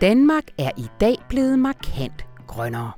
[0.00, 2.92] Danmark er i dag blevet markant grønnere.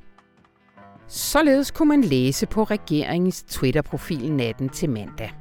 [1.07, 5.31] Således kunne man læse på regeringens Twitter-profil natten til mandag.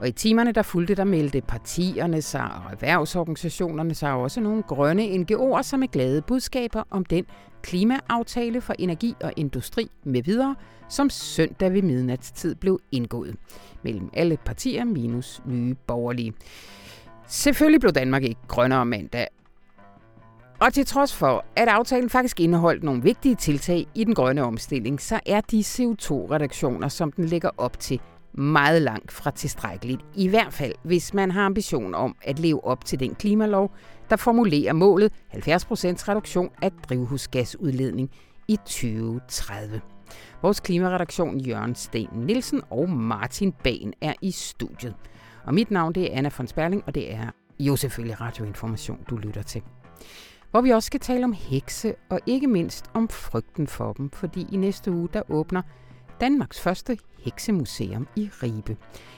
[0.00, 5.02] Og i timerne, der fulgte, der meldte partierne sig og erhvervsorganisationerne sig også nogle grønne
[5.02, 7.24] NGO'er, som er glade budskaber om den
[7.62, 10.56] klimaaftale for energi og industri med videre,
[10.88, 13.36] som søndag ved midnatstid blev indgået
[13.82, 16.32] mellem alle partier minus nye borgerlige.
[17.26, 19.26] Selvfølgelig blev Danmark ikke grønnere mandag,
[20.60, 25.00] og til trods for, at aftalen faktisk indeholdt nogle vigtige tiltag i den grønne omstilling,
[25.00, 28.00] så er de CO2-reduktioner, som den lægger op til,
[28.34, 30.00] meget langt fra tilstrækkeligt.
[30.14, 33.70] I hvert fald, hvis man har ambition om at leve op til den klimalov,
[34.10, 35.38] der formulerer målet 70%
[36.08, 38.10] reduktion af drivhusgasudledning
[38.48, 39.80] i 2030.
[40.42, 44.94] Vores klimaredaktion Jørgen Sten Nielsen og Martin Bagen er i studiet.
[45.44, 47.26] Og mit navn det er Anna von Sperling, og det er
[47.60, 49.62] jo selvfølgelig radioinformation, du lytter til
[50.52, 54.46] hvor vi også skal tale om hekse og ikke mindst om frygten for dem, fordi
[54.52, 55.62] i næste uge der åbner
[56.20, 58.76] Danmarks første heksemuseum i Ribe.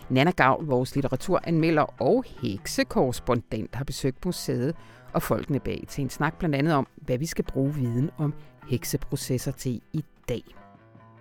[0.08, 4.76] Nana Gav, vores litteraturanmelder og heksekorrespondent, har besøgt museet
[5.12, 8.34] og folkene bag til en snak blandt andet om, hvad vi skal bruge viden om
[8.68, 10.42] hekseprocesser til i dag.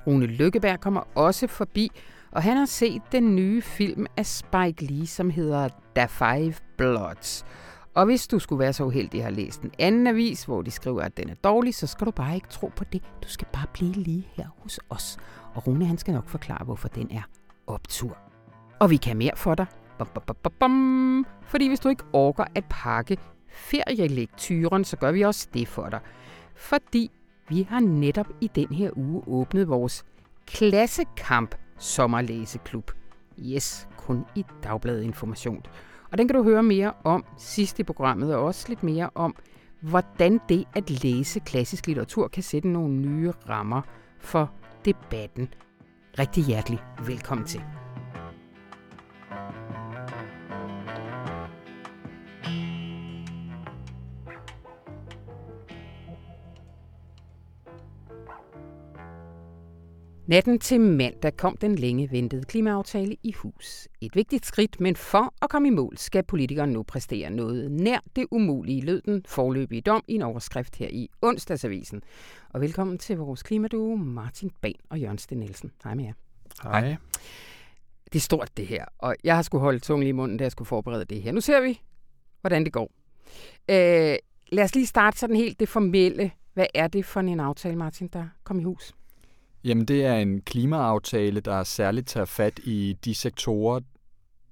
[0.08, 1.92] Rune Lykkeberg kommer også forbi,
[2.32, 7.46] og han har set den nye film af Spike Lee, som hedder The Five Bloods.
[7.94, 10.72] Og hvis du skulle være så uheldig at have læst en anden avis, hvor de
[10.72, 13.02] skriver, at den er dårlig, så skal du bare ikke tro på det.
[13.24, 15.18] Du skal bare blive lige her hos os.
[15.54, 17.22] Og Rune han skal nok forklare, hvorfor den er
[17.68, 18.18] optur.
[18.80, 19.66] Og vi kan mere for dig.
[19.98, 21.26] Bum, bum, bum, bum.
[21.42, 26.00] Fordi hvis du ikke orker at pakke ferielektyren, så gør vi også det for dig.
[26.56, 27.12] Fordi
[27.50, 30.06] vi har netop i den her uge åbnet vores
[30.48, 32.92] klassekamp sommerlæseklub.
[33.40, 35.66] Yes, kun i Dagbladet Information.
[36.14, 39.36] Og den kan du høre mere om sidst i programmet, og også lidt mere om,
[39.82, 43.82] hvordan det at læse klassisk litteratur kan sætte nogle nye rammer
[44.20, 44.52] for
[44.86, 45.54] debatten.
[46.20, 47.62] Rigtig hjertelig velkommen til.
[60.28, 63.88] Natten til mandag kom den længe ventede klimaaftale i hus.
[64.02, 68.00] Et vigtigt skridt, men for at komme i mål, skal politikerne nu præstere noget nær
[68.16, 72.02] det umulige, lød den forløbige dom i en overskrift her i onsdagsavisen.
[72.50, 75.72] Og velkommen til vores klimaduo, Martin Ban og Jørgen Sten Nielsen.
[75.84, 76.14] Hej med jer.
[76.64, 76.96] Hej.
[78.14, 80.52] Det er stort det her, og jeg har skulle holde tungen i munden, da jeg
[80.52, 81.32] skulle forberede det her.
[81.32, 81.82] Nu ser vi,
[82.42, 82.92] hvordan det går.
[83.70, 84.16] Øh,
[84.48, 86.32] lad os lige starte sådan helt det formelle.
[86.54, 88.94] Hvad er det for en aftale, Martin, der kom i hus?
[89.64, 93.80] Jamen, det er en klimaaftale, der særligt tager fat i de sektorer,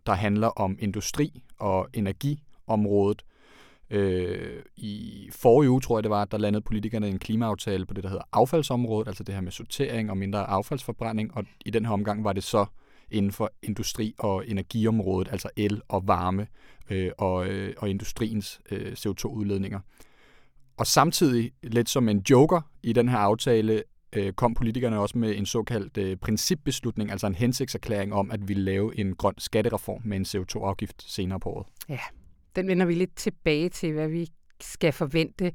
[0.05, 3.25] der handler om industri og energiområdet.
[3.89, 8.03] Øh, I forrige uge, tror jeg det var, der landede politikerne en klimaaftale på det,
[8.03, 11.93] der hedder affaldsområdet, altså det her med sortering og mindre affaldsforbrænding, og i den her
[11.93, 12.65] omgang var det så
[13.11, 16.47] inden for industri- og energiområdet, altså el og varme
[16.89, 19.79] øh, og, øh, og industriens øh, CO2-udledninger.
[20.77, 23.83] Og samtidig, lidt som en joker i den her aftale,
[24.15, 28.53] øh, kom politikerne også med en såkaldt øh, principbeslutning, altså en hensigtserklæring om, at vi
[28.53, 31.67] lave en grøn skattereform med en CO2-afgift senere på året.
[31.89, 31.99] Ja,
[32.55, 34.27] den vender vi lidt tilbage til, hvad vi
[34.59, 35.51] skal forvente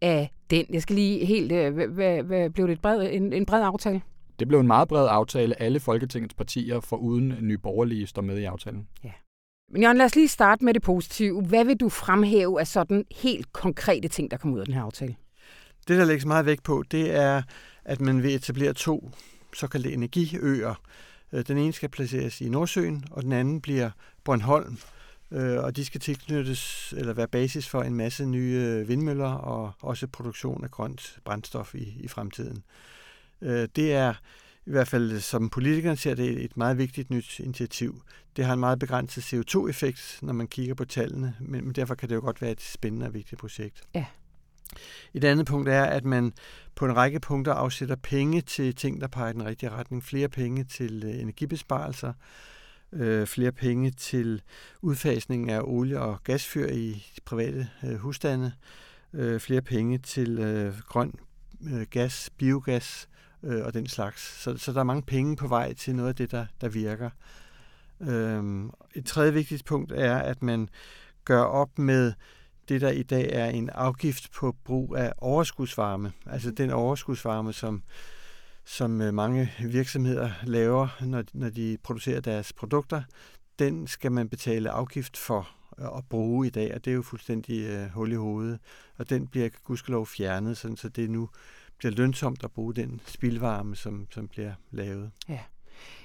[0.00, 0.66] af den.
[0.70, 1.52] Jeg skal lige helt...
[1.52, 4.02] Øh, hvad, hvad, blev det et bred, en, en bred aftale?
[4.38, 5.62] Det blev en meget bred aftale.
[5.62, 8.88] Alle Folketingets partier, for uden nye borgerlige, står med i aftalen.
[9.04, 9.12] Ja.
[9.72, 11.42] Men Jørgen, lad os lige starte med det positive.
[11.42, 14.82] Hvad vil du fremhæve af sådan helt konkrete ting, der kommer ud af den her
[14.82, 15.16] aftale?
[15.88, 17.42] Det, der lægges meget vægt på, det er
[17.84, 19.10] at man vil etablere to
[19.54, 20.74] såkaldte energiøer.
[21.32, 23.90] Øh, den ene skal placeres i Nordsøen, og den anden bliver
[24.24, 24.78] Bornholm.
[25.30, 29.72] Øh, og de skal tilknyttes eller være basis for en masse nye øh, vindmøller og
[29.80, 32.62] også produktion af grønt brændstof i, i fremtiden.
[33.76, 34.14] Det er
[34.66, 38.02] i hvert fald som politikerne ser det et meget vigtigt nyt initiativ.
[38.36, 42.14] Det har en meget begrænset CO2-effekt, når man kigger på tallene, men derfor kan det
[42.14, 43.82] jo godt være et spændende og vigtigt projekt.
[43.94, 44.04] Ja.
[45.14, 46.32] Et andet punkt er, at man
[46.74, 50.04] på en række punkter afsætter penge til ting, der peger i den rigtige retning.
[50.04, 52.12] Flere penge til øh, energibesparelser,
[52.92, 54.42] øh, flere penge til
[54.80, 58.52] udfasning af olie- og gasfyr i de private øh, husstande,
[59.12, 61.14] øh, flere penge til øh, grøn
[61.66, 63.08] øh, gas, biogas
[63.42, 64.42] øh, og den slags.
[64.42, 67.10] Så, så der er mange penge på vej til noget af det, der, der virker.
[68.00, 68.64] Øh,
[68.94, 70.68] et tredje vigtigt punkt er, at man
[71.24, 72.12] gør op med
[72.68, 76.12] det, der i dag er en afgift på brug af overskudsvarme.
[76.26, 77.82] Altså den overskudsvarme, som,
[78.64, 83.02] som øh, mange virksomheder laver, når, når de producerer deres produkter,
[83.58, 85.48] den skal man betale afgift for.
[85.78, 88.58] at bruge i dag, og det er jo fuldstændig øh, hul i hovedet.
[88.98, 91.28] Og den bliver gudskelov fjernet, sådan, så det nu
[91.78, 95.10] bliver lønsomt at bruge den spildvarme, som, som bliver lavet.
[95.28, 95.40] Ja.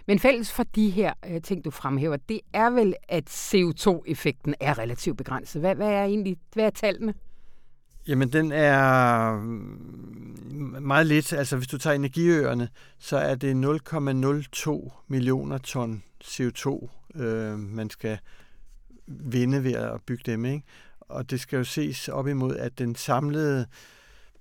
[0.08, 4.78] Men fælles for de her øh, ting, du fremhæver, det er vel, at CO2-effekten er
[4.78, 5.62] relativt begrænset.
[5.62, 7.14] Hvad, hvad er egentlig hvad er tallene?
[8.08, 11.34] Jamen, den er mm, meget lidt.
[11.34, 12.70] Altså, hvis du tager energiøerne,
[13.00, 13.80] så er det
[14.66, 18.18] 0,02 millioner ton CO2, øh, man skal
[19.08, 20.46] vinde ved at bygge dem.
[20.46, 20.64] Ikke?
[21.00, 23.66] Og det skal jo ses op imod, at den samlede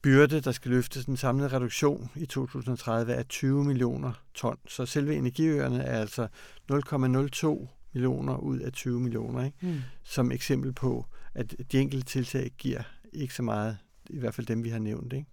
[0.03, 4.57] byrde, der skal løftes, den samlede reduktion i 2030 er 20 millioner ton.
[4.69, 6.29] Så selve energiøerne er altså
[6.73, 9.57] 0,02 millioner ud af 20 millioner, ikke?
[9.61, 9.81] Mm.
[10.05, 12.83] som eksempel på, at de enkelte tiltag giver
[13.13, 13.79] ikke så meget,
[14.11, 15.13] i hvert fald dem, vi har nævnt.
[15.13, 15.27] Ikke?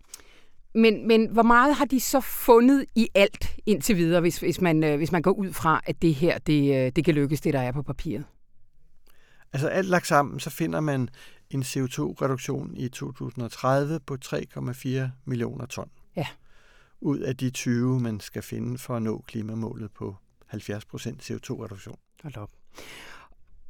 [0.75, 4.83] Men, men hvor meget har de så fundet i alt indtil videre, hvis, hvis, man,
[4.83, 7.53] øh, hvis man går ud fra, at det her det, øh, det kan lykkes, det
[7.53, 8.23] der er på papiret?
[9.53, 11.09] Altså alt lagt sammen, så finder man
[11.53, 14.89] en CO2-reduktion i 2030 på 3,4
[15.25, 15.89] millioner ton.
[16.15, 16.27] Ja.
[17.01, 20.15] Ud af de 20, man skal finde for at nå klimamålet på
[20.47, 21.97] 70 procent CO2-reduktion.
[22.23, 22.49] Hold op.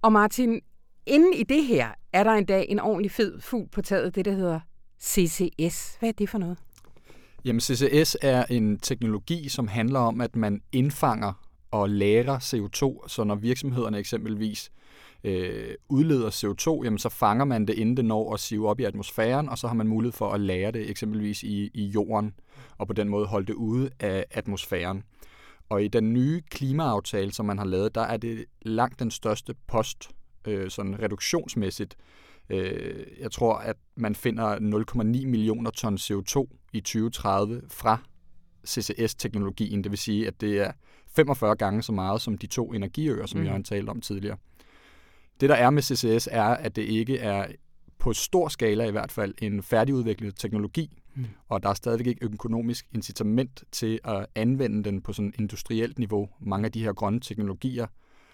[0.01, 0.61] Og Martin,
[1.05, 4.25] inden i det her er der en dag en ordentlig fed fugl på taget, det
[4.25, 4.59] der hedder
[5.01, 5.95] CCS.
[5.99, 6.57] Hvad er det for noget?
[7.45, 11.33] Jamen CCS er en teknologi, som handler om, at man indfanger
[11.71, 14.82] og lærer CO2, så når virksomhederne eksempelvis øh,
[15.89, 19.49] udleder CO2, jamen så fanger man det, inden det når at sive op i atmosfæren,
[19.49, 22.33] og så har man mulighed for at lære det eksempelvis i, i jorden,
[22.77, 25.03] og på den måde holde det ude af atmosfæren.
[25.69, 29.55] Og i den nye klimaaftale, som man har lavet, der er det langt den største
[29.67, 30.09] post,
[30.47, 31.95] øh, sådan reduktionsmæssigt.
[32.49, 37.97] Øh, jeg tror, at man finder 0,9 millioner ton CO2 i 2030 fra
[38.67, 39.83] CCS-teknologien.
[39.83, 40.71] Det vil sige, at det er
[41.15, 43.45] 45 gange så meget som de to energiøer, som mm.
[43.45, 44.37] jeg har talt om tidligere.
[45.39, 47.47] Det, der er med CCS, er, at det ikke er
[47.99, 51.25] på stor skala i hvert fald en færdigudviklet teknologi, mm.
[51.49, 56.29] og der er stadigvæk ikke økonomisk incitament til at anvende den på sådan industrielt niveau.
[56.41, 57.87] Mange af de her grønne teknologier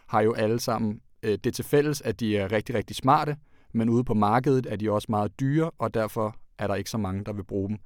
[0.07, 3.37] har jo alle sammen øh, det til fælles, at de er rigtig, rigtig smarte,
[3.73, 6.97] men ude på markedet er de også meget dyre, og derfor er der ikke så
[6.97, 7.77] mange, der vil bruge dem.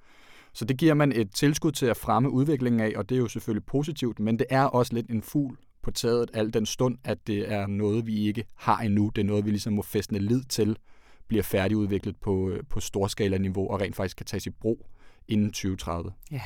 [0.53, 3.27] Så det giver man et tilskud til at fremme udviklingen af, og det er jo
[3.27, 7.27] selvfølgelig positivt, men det er også lidt en fugl på taget, al den stund, at
[7.27, 9.11] det er noget, vi ikke har endnu.
[9.15, 10.77] Det er noget, vi ligesom må fæstne lid til,
[11.27, 14.89] bliver færdigudviklet på, øh, på storskala-niveau og rent faktisk kan tages i brug
[15.27, 16.11] inden 2030.
[16.31, 16.41] Ja.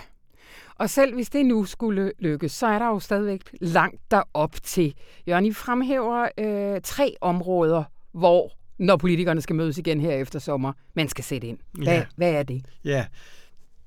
[0.76, 4.94] Og selv hvis det nu skulle lykkes, så er der jo stadigvæk langt derop til.
[5.28, 10.74] Jørgen, I fremhæver øh, tre områder, hvor, når politikerne skal mødes igen her efter sommer,
[10.94, 11.58] man skal sætte ind.
[11.72, 12.06] Hvad, ja.
[12.16, 12.66] hvad er det?
[12.84, 13.06] Ja,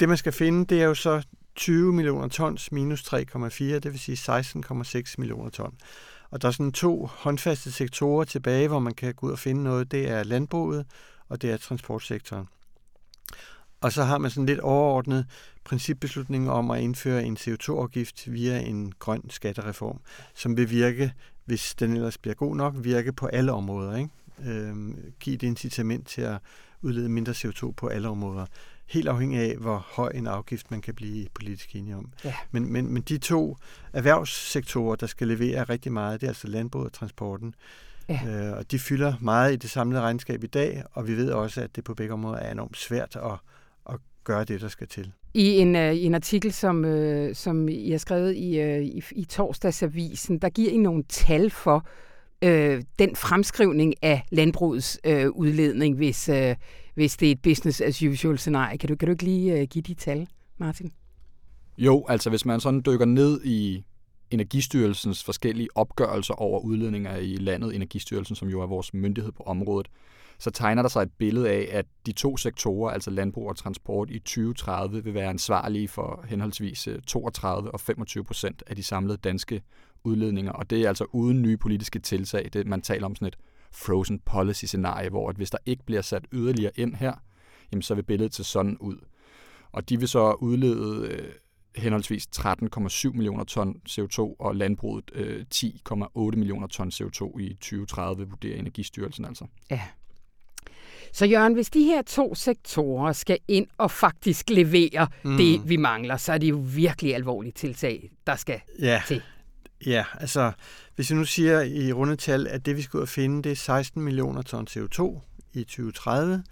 [0.00, 1.22] det man skal finde, det er jo så
[1.60, 5.74] 20 millioner tons minus 3,4, det vil sige 16,6 millioner ton.
[6.30, 9.62] Og der er sådan to håndfaste sektorer tilbage, hvor man kan gå ud og finde
[9.62, 9.92] noget.
[9.92, 10.86] Det er landbruget,
[11.28, 12.46] og det er transportsektoren.
[13.80, 15.26] Og så har man sådan lidt overordnet
[15.64, 20.00] principbeslutning om at indføre en CO2-afgift via en grøn skattereform,
[20.34, 21.12] som vil virke,
[21.44, 23.96] hvis den ellers bliver god nok, virke på alle områder.
[23.96, 24.10] Ikke?
[24.44, 26.38] Øhm, give et incitament til at
[26.82, 28.46] udlede mindre CO2 på alle områder
[28.90, 32.12] helt afhængig af, hvor høj en afgift man kan blive politisk enige om.
[32.24, 32.34] Ja.
[32.50, 33.56] Men, men, men de to
[33.92, 37.54] erhvervssektorer, der skal levere rigtig meget, det er altså landbruget og transporten.
[38.08, 38.20] Ja.
[38.28, 41.60] Øh, og de fylder meget i det samlede regnskab i dag, og vi ved også,
[41.60, 43.38] at det på begge områder er enormt svært at,
[43.94, 45.12] at gøre det, der skal til.
[45.34, 49.24] I en, uh, en artikel, som, uh, som I har skrevet i, uh, i, i
[49.24, 51.86] torsdagsavisen, der giver I nogle tal for,
[52.44, 56.56] øh, den fremskrivning af landbrugets øh, udledning, hvis, øh,
[57.00, 58.78] hvis det er et business as usual scenarie.
[58.78, 60.28] Kan du, kan du ikke lige øh, give de tal,
[60.58, 60.92] Martin?
[61.78, 63.84] Jo, altså hvis man sådan dykker ned i
[64.30, 69.88] Energistyrelsens forskellige opgørelser over udledninger i landet, Energistyrelsen, som jo er vores myndighed på området,
[70.38, 74.10] så tegner der sig et billede af, at de to sektorer, altså landbrug og transport,
[74.10, 79.16] i 2030 vil være ansvarlige for henholdsvis øh, 32 og 25 procent af de samlede
[79.16, 79.62] danske
[80.04, 82.50] udledninger, og det er altså uden nye politiske tiltag.
[82.52, 83.36] Det, man taler om sådan et
[83.72, 87.12] frozen policy-scenarie, hvor at hvis der ikke bliver sat yderligere ind her,
[87.72, 88.96] jamen så vil billedet se sådan ud.
[89.72, 91.32] Og de vil så udlede øh,
[91.76, 98.58] henholdsvis 13,7 millioner ton CO2 og landbruget øh, 10,8 millioner ton CO2 i 2030, vurderer
[98.58, 99.44] Energistyrelsen altså.
[99.70, 99.80] Ja.
[101.12, 105.36] Så Jørgen, hvis de her to sektorer skal ind og faktisk levere mm.
[105.36, 109.02] det, vi mangler, så er det jo virkelig alvorligt tiltag, der skal ja.
[109.06, 109.22] til.
[109.86, 110.52] Ja, altså
[110.96, 113.56] hvis jeg nu siger i rundetal, at det vi skal ud og finde, det er
[113.56, 115.20] 16 millioner ton CO2
[115.52, 116.44] i 2030,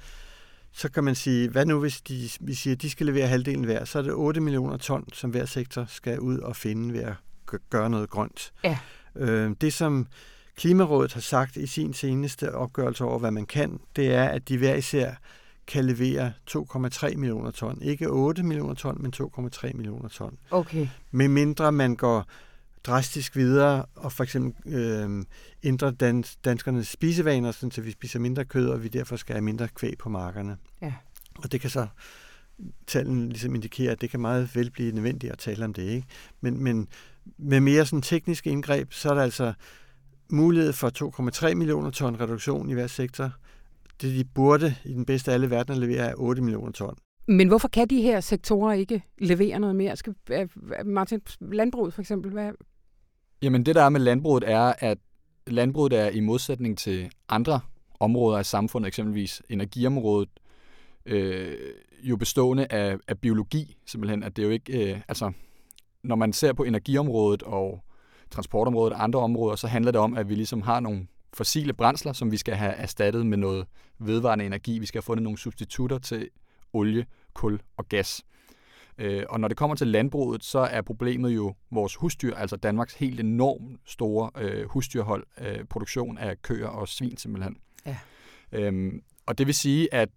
[0.73, 3.65] så kan man sige, hvad nu hvis de, vi siger, at de skal levere halvdelen
[3.65, 7.01] hver, så er det 8 millioner ton, som hver sektor skal ud og finde ved
[7.01, 7.15] at
[7.71, 8.53] gøre noget grønt.
[8.65, 8.79] Ja.
[9.17, 10.07] Øh, det som
[10.59, 14.59] Klimarådet har sagt i sin seneste opgørelse over, hvad man kan, det er, at de
[14.59, 15.15] hver især
[15.67, 17.83] kan levere 2,3 millioner ton.
[17.83, 20.39] Ikke 8 millioner ton, men 2,3 millioner ton.
[20.51, 20.89] Okay.
[21.11, 22.27] Med mindre man går
[22.89, 25.25] drastisk videre og for eksempel øh,
[25.63, 29.69] ændrer dans, danskernes spisevaner, så vi spiser mindre kød, og vi derfor skal have mindre
[29.69, 30.57] kvæg på markerne.
[30.83, 30.95] Ja.
[31.39, 31.87] Og det kan så
[32.87, 35.83] tallene ligesom indikerer, at det kan meget vel blive nødvendigt at tale om det.
[35.83, 36.07] Ikke?
[36.41, 36.89] Men, men
[37.39, 39.53] med mere sådan tekniske indgreb, så er der altså
[40.31, 43.33] mulighed for 2,3 millioner ton reduktion i hver sektor.
[44.03, 46.97] Det de burde i den bedste af alle verdener levere er 8 millioner ton.
[47.29, 49.97] Men hvorfor kan de her sektorer ikke levere noget mere?
[49.97, 50.15] Skal,
[50.85, 52.53] Martin, landbruget for eksempel, hvad?
[53.43, 54.99] Jamen det der er med landbruget er, at
[55.47, 57.61] landbruget er i modsætning til andre
[58.01, 60.29] områder af samfundet, eksempelvis energiområdet,
[61.07, 61.57] øh,
[62.03, 64.23] jo bestående af, af biologi, simpelthen.
[64.23, 65.33] At det er jo ikke, øh, altså,
[66.03, 67.85] når man ser på energiområdet og
[68.31, 72.13] transportområdet og andre områder, så handler det om, at vi ligesom har nogle fossile brændsler,
[72.13, 73.67] som vi skal have erstattet med noget
[73.99, 74.79] vedvarende energi.
[74.79, 76.29] Vi skal have fundet nogle substitutter til
[76.73, 78.25] olie, kul og gas.
[78.99, 82.95] Øh, og når det kommer til landbruget, så er problemet jo vores husdyr, altså Danmarks
[82.95, 87.57] helt enormt store øh, husdyrhold, øh, produktion af køer og svin simpelthen.
[87.87, 87.97] Ja.
[88.53, 90.09] Øhm, og det vil sige, at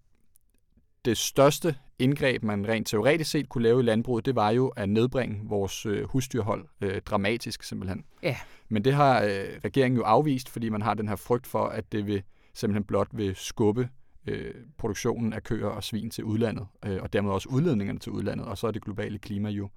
[1.04, 4.88] det største indgreb, man rent teoretisk set kunne lave i landbruget, det var jo at
[4.88, 8.04] nedbringe vores øh, husdyrhold øh, dramatisk simpelthen.
[8.22, 8.36] Ja.
[8.68, 11.92] Men det har øh, regeringen jo afvist, fordi man har den her frygt for, at
[11.92, 12.22] det vil
[12.54, 13.88] simpelthen blot vil skubbe
[14.26, 18.46] øh, produktionen af køer og svin til udlandet, øh, og dermed også udledningerne til udlandet,
[18.46, 19.68] og så er det globale klima jo,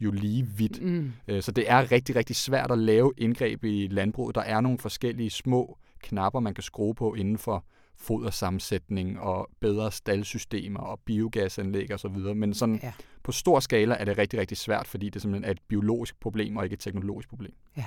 [0.00, 0.82] jo lige vidt.
[0.82, 1.12] Mm.
[1.28, 4.34] Øh, så det er rigtig, rigtig svært at lave indgreb i landbruget.
[4.34, 7.64] Der er nogle forskellige små knapper, man kan skrue på inden for
[7.96, 12.34] fodersammensætning og bedre staldsystemer og biogasanlæg osv.
[12.34, 12.92] Men sådan ja.
[13.22, 16.56] på stor skala er det rigtig, rigtig svært, fordi det simpelthen er et biologisk problem
[16.56, 17.54] og ikke et teknologisk problem.
[17.76, 17.86] Ja.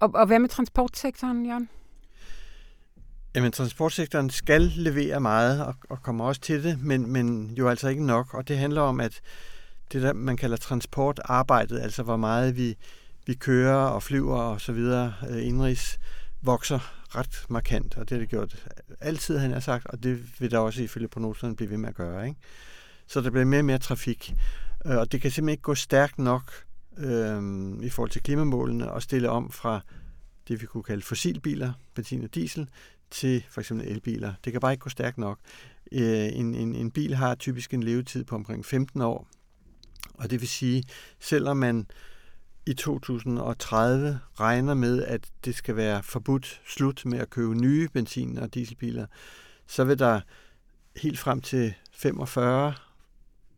[0.00, 1.68] Og, og hvad med transportsektoren, Jørgen?
[3.38, 7.88] Jamen, transportsektoren skal levere meget og, og kommer også til det, men, men jo altså
[7.88, 8.34] ikke nok.
[8.34, 9.20] Og det handler om, at
[9.92, 12.76] det der, man kalder transportarbejdet, altså hvor meget vi,
[13.26, 15.98] vi kører og flyver og så videre øh, indrigs,
[16.42, 16.78] vokser
[17.16, 18.66] ret markant, og det har det gjort
[19.00, 21.94] altid, han har sagt, og det vil der også ifølge prognoserne blive ved med at
[21.94, 22.28] gøre.
[22.28, 22.40] Ikke?
[23.06, 24.34] Så der bliver mere og mere trafik,
[24.86, 26.52] øh, og det kan simpelthen ikke gå stærkt nok
[26.96, 27.42] øh,
[27.82, 29.80] i forhold til klimamålene og stille om fra
[30.48, 32.68] det, vi kunne kalde fossilbiler, benzin og diesel,
[33.10, 34.32] til for eksempel elbiler.
[34.44, 35.38] Det kan bare ikke gå stærkt nok.
[35.92, 39.28] Øh, en, en, en bil har typisk en levetid på omkring 15 år,
[40.14, 40.84] og det vil sige,
[41.20, 41.86] selvom man
[42.66, 48.38] i 2030 regner med, at det skal være forbudt slut med at købe nye benzin-
[48.38, 49.06] og dieselbiler,
[49.66, 50.20] så vil der
[50.96, 52.74] helt frem til 45,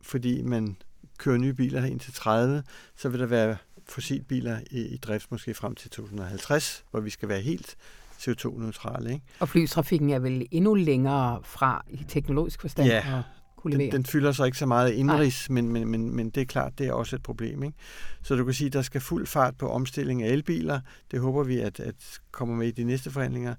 [0.01, 0.77] fordi man
[1.17, 2.63] kører nye biler ind til 30,
[2.95, 7.29] så vil der være fossilbiler i, i drift måske frem til 2050, hvor vi skal
[7.29, 7.77] være helt
[8.21, 9.13] CO2-neutrale.
[9.13, 9.25] Ikke?
[9.39, 12.87] Og flytrafikken er vel endnu længere fra i teknologisk forstand?
[12.87, 13.23] Ja,
[13.61, 13.77] kunne.
[13.77, 16.77] Den, den fylder så ikke så meget indrigs, men, men, men, men det er klart,
[16.77, 17.63] det er også et problem.
[17.63, 17.77] Ikke?
[18.23, 20.79] Så du kan sige, at der skal fuld fart på omstilling af elbiler.
[21.11, 23.55] Det håber vi, at, at kommer med i de næste forhandlinger.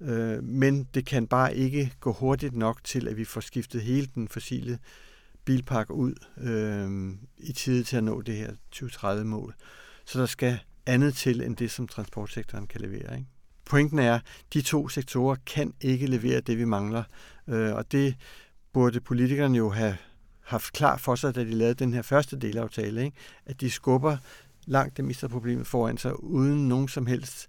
[0.00, 4.08] Øh, men det kan bare ikke gå hurtigt nok til, at vi får skiftet hele
[4.14, 4.78] den fossile
[5.44, 9.54] bilpark ud øh, i tide til at nå det her 2030-mål.
[10.04, 13.18] Så der skal andet til, end det, som transportsektoren kan levere.
[13.18, 13.26] Ikke?
[13.68, 14.22] Pointen er, at
[14.54, 17.02] de to sektorer kan ikke levere det, vi mangler.
[17.48, 18.16] Øh, og det
[18.72, 19.96] burde politikerne jo have
[20.44, 23.16] haft klar for sig, da de lavede den her første delaftale, ikke?
[23.46, 24.16] at de skubber
[24.66, 27.46] langt det meste af problemet foran sig, uden nogen som helst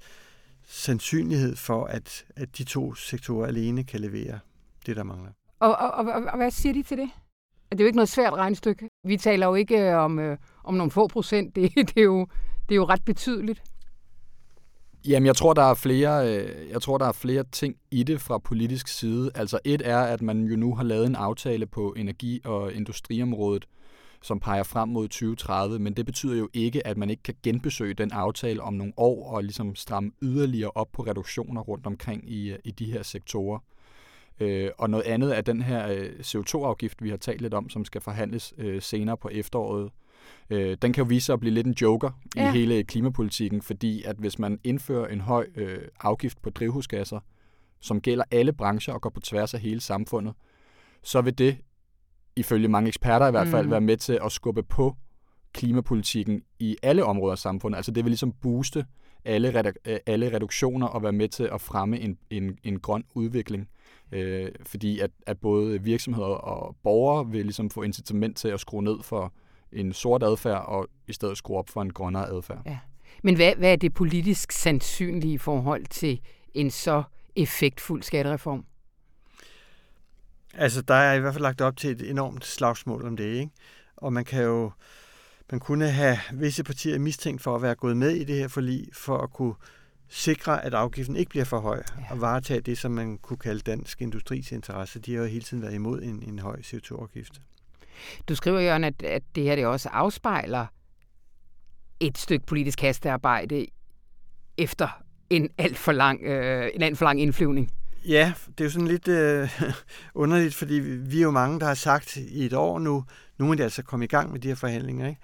[0.68, 4.40] sandsynlighed for, at, at de to sektorer alene kan levere
[4.86, 5.32] det, der mangler.
[5.60, 7.10] Og, og, og, og hvad siger de til det?
[7.72, 8.90] Det er jo ikke noget svært regnestykke.
[9.04, 11.56] Vi taler jo ikke øh, om, øh, om nogle få procent.
[11.56, 12.28] Det, det, er jo,
[12.70, 13.64] det er jo ret betydeligt.
[15.08, 18.22] Jamen, jeg tror, der er flere, øh, jeg tror, der er flere ting i det
[18.22, 19.32] fra politisk side.
[19.36, 23.66] Altså et er, at man jo nu har lavet en aftale på energi- og industriområdet,
[24.22, 27.94] som peger frem mod 2030, men det betyder jo ikke, at man ikke kan genbesøge
[27.94, 32.50] den aftale om nogle år og ligesom stramme yderligere op på reduktioner rundt omkring i,
[32.50, 33.60] øh, i de her sektorer.
[34.40, 37.86] Øh, og noget andet er den her øh, CO2-afgift, vi har talt lidt om, som
[37.86, 39.90] skal forhandles øh, senere på efteråret, øh,
[40.50, 42.50] den kan jo vise sig at blive lidt en joker ja.
[42.50, 47.20] i hele klimapolitikken, fordi at hvis man indfører en høj øh, afgift på drivhusgasser,
[47.82, 50.34] som gælder alle brancher og går på tværs af hele samfundet,
[51.04, 51.58] så vil det,
[52.36, 53.72] ifølge mange eksperter i hvert fald, mm.
[53.72, 54.96] være med til at skubbe på
[55.54, 57.78] klimapolitikken i alle områder af samfundet.
[57.78, 58.86] Altså det vil ligesom booste
[59.26, 63.04] alle, redu- øh, alle reduktioner og være med til at fremme en, en, en grøn
[63.14, 63.70] udvikling.
[64.12, 68.84] Øh, fordi at, at både virksomheder og borgere vil ligesom få incitament til at skrue
[68.84, 69.34] ned for
[69.74, 72.62] en sort adfærd, og i stedet skrue op for en grønnere adfærd.
[72.66, 72.78] Ja.
[73.24, 76.22] Men hvad, hvad er det politisk sandsynlige i forhold til
[76.54, 77.04] en så
[77.36, 78.66] effektfuld skattereform?
[80.54, 83.52] Altså, der er i hvert fald lagt op til et enormt slagsmål om det, ikke?
[83.98, 84.72] Og man kan jo,
[85.52, 88.88] man kunne have visse partier mistænkt for at være gået med i det her forlig,
[88.94, 89.54] for at kunne
[90.10, 92.04] sikre, at afgiften ikke bliver for høj, ja.
[92.12, 95.00] og varetage det, som man kunne kalde dansk industris interesse.
[95.00, 97.42] De har jo hele tiden været imod en, en høj CO2-afgift.
[98.30, 100.66] Du skriver, Jørgen, at, at det her det også afspejler
[102.00, 103.66] et stykke politisk hastearbejde
[104.58, 107.72] efter en alt for lang, øh, en alt for lang indflyvning.
[108.06, 109.62] Ja, det er jo sådan lidt øh,
[110.24, 113.06] underligt, fordi vi er jo mange, der har sagt i et år nu,
[113.38, 115.08] nu må de altså komme i gang med de her forhandlinger.
[115.08, 115.22] Ikke?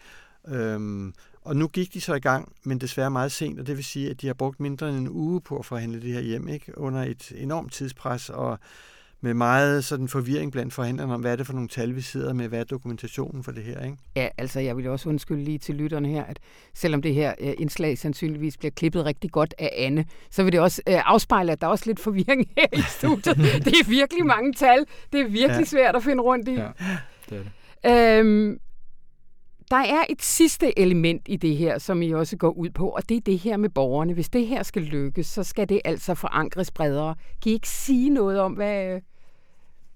[0.47, 3.85] Øhm, og nu gik de så i gang, men desværre meget sent, og det vil
[3.85, 6.47] sige, at de har brugt mindre end en uge på at forhandle det her hjem,
[6.47, 6.77] ikke?
[6.77, 8.59] under et enormt tidspres, og
[9.25, 12.33] med meget sådan forvirring blandt forhandlerne om, hvad er det for nogle tal, vi sidder
[12.33, 13.97] med, hvad er dokumentationen for det her, ikke?
[14.15, 16.39] Ja, altså jeg vil også undskylde lige til lytterne her, at
[16.73, 20.59] selvom det her uh, indslag sandsynligvis bliver klippet rigtig godt af Anne, så vil det
[20.59, 23.65] også uh, afspejle, at der er også lidt forvirring her i studiet.
[23.65, 24.85] det er virkelig mange tal.
[25.13, 25.63] Det er virkelig ja.
[25.63, 26.53] svært at finde rundt i.
[26.53, 26.67] Ja,
[27.29, 27.43] det er
[27.83, 28.19] det.
[28.19, 28.59] Øhm,
[29.71, 33.09] der er et sidste element i det her, som I også går ud på, og
[33.09, 34.13] det er det her med borgerne.
[34.13, 37.15] Hvis det her skal lykkes, så skal det altså forankres bredere.
[37.43, 38.99] Kan I ikke sige noget om, hvad,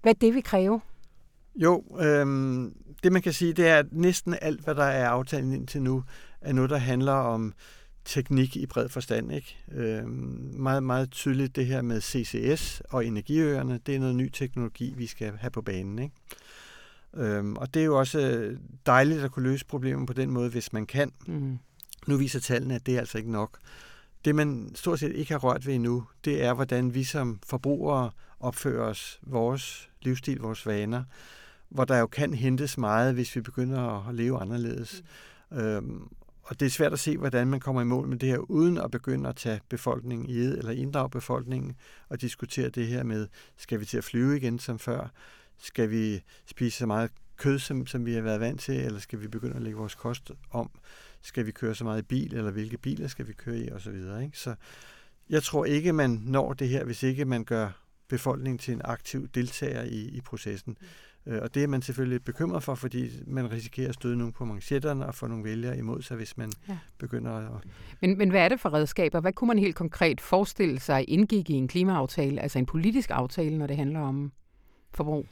[0.01, 0.81] hvad det vil kræve?
[1.55, 5.53] Jo, øhm, det man kan sige, det er, at næsten alt, hvad der er aftalt
[5.53, 6.03] indtil nu,
[6.41, 7.53] er noget, der handler om
[8.05, 9.31] teknik i bred forstand.
[9.33, 9.57] Ikke?
[9.71, 14.93] Øhm, meget, meget tydeligt det her med CCS og energiøerne, det er noget ny teknologi,
[14.97, 15.99] vi skal have på banen.
[15.99, 16.15] Ikke?
[17.13, 18.51] Øhm, og det er jo også
[18.85, 21.11] dejligt at kunne løse problemer på den måde, hvis man kan.
[21.27, 21.59] Mm.
[22.07, 23.59] Nu viser tallene, at det er altså ikke nok.
[24.25, 28.11] Det, man stort set ikke har rørt ved endnu, det er, hvordan vi som forbrugere
[28.39, 31.03] opfører os, vores livsstil, vores vaner,
[31.69, 35.03] hvor der jo kan hentes meget, hvis vi begynder at leve anderledes.
[35.51, 35.57] Mm.
[35.57, 36.07] Øhm,
[36.43, 38.77] og det er svært at se, hvordan man kommer i mål med det her, uden
[38.77, 41.75] at begynde at tage befolkningen i eller inddrage befolkningen,
[42.09, 45.11] og diskutere det her med, skal vi til at flyve igen som før?
[45.57, 49.21] Skal vi spise så meget kød, som, som vi har været vant til, eller skal
[49.21, 50.69] vi begynde at lægge vores kost om?
[51.21, 53.95] Skal vi køre så meget i bil, eller hvilke biler skal vi køre i, osv.
[54.23, 54.31] Ikke?
[54.33, 54.55] Så
[55.29, 57.69] jeg tror ikke, man når det her, hvis ikke man gør
[58.07, 60.77] befolkningen til en aktiv deltager i, i processen.
[60.81, 60.87] Mm.
[61.41, 64.45] Og det er man selvfølgelig lidt bekymret for, fordi man risikerer at støde nogen på
[64.45, 66.77] manchetterne og få nogle vælgere imod sig, hvis man ja.
[66.97, 67.63] begynder at...
[68.01, 69.19] Men, men hvad er det for redskaber?
[69.19, 73.57] Hvad kunne man helt konkret forestille sig indgik i en klimaaftale, altså en politisk aftale,
[73.57, 74.31] når det handler om
[74.93, 75.25] forbrug?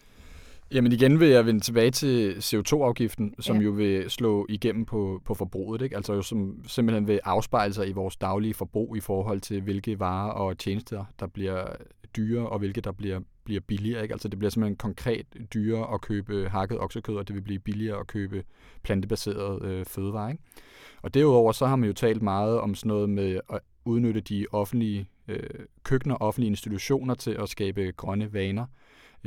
[0.72, 3.62] Jamen igen vil jeg vende tilbage til CO2-afgiften, som ja.
[3.62, 5.96] jo vil slå igennem på, på forbruget, ikke?
[5.96, 10.00] altså jo som simpelthen vil afspejle sig i vores daglige forbrug i forhold til, hvilke
[10.00, 11.66] varer og tjenester, der bliver
[12.18, 14.02] dyre, og hvilke der bliver, bliver billigere.
[14.02, 14.14] Ikke?
[14.14, 18.00] Altså det bliver simpelthen konkret dyrere at købe hakket oksekød, og det vil blive billigere
[18.00, 18.44] at købe
[18.84, 20.30] plantebaseret øh, fødevarer.
[20.30, 20.44] Ikke?
[21.02, 24.46] Og derudover så har man jo talt meget om sådan noget med at udnytte de
[24.52, 25.40] offentlige øh,
[25.84, 28.66] køkkener, offentlige institutioner til at skabe grønne vaner.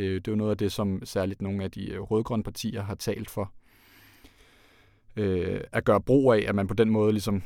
[0.01, 2.83] Øh, det er jo noget af det, som særligt nogle af de øh, rødgrønne partier
[2.83, 3.53] har talt for.
[5.17, 7.43] Øh, at gøre brug af, at man på den måde ligesom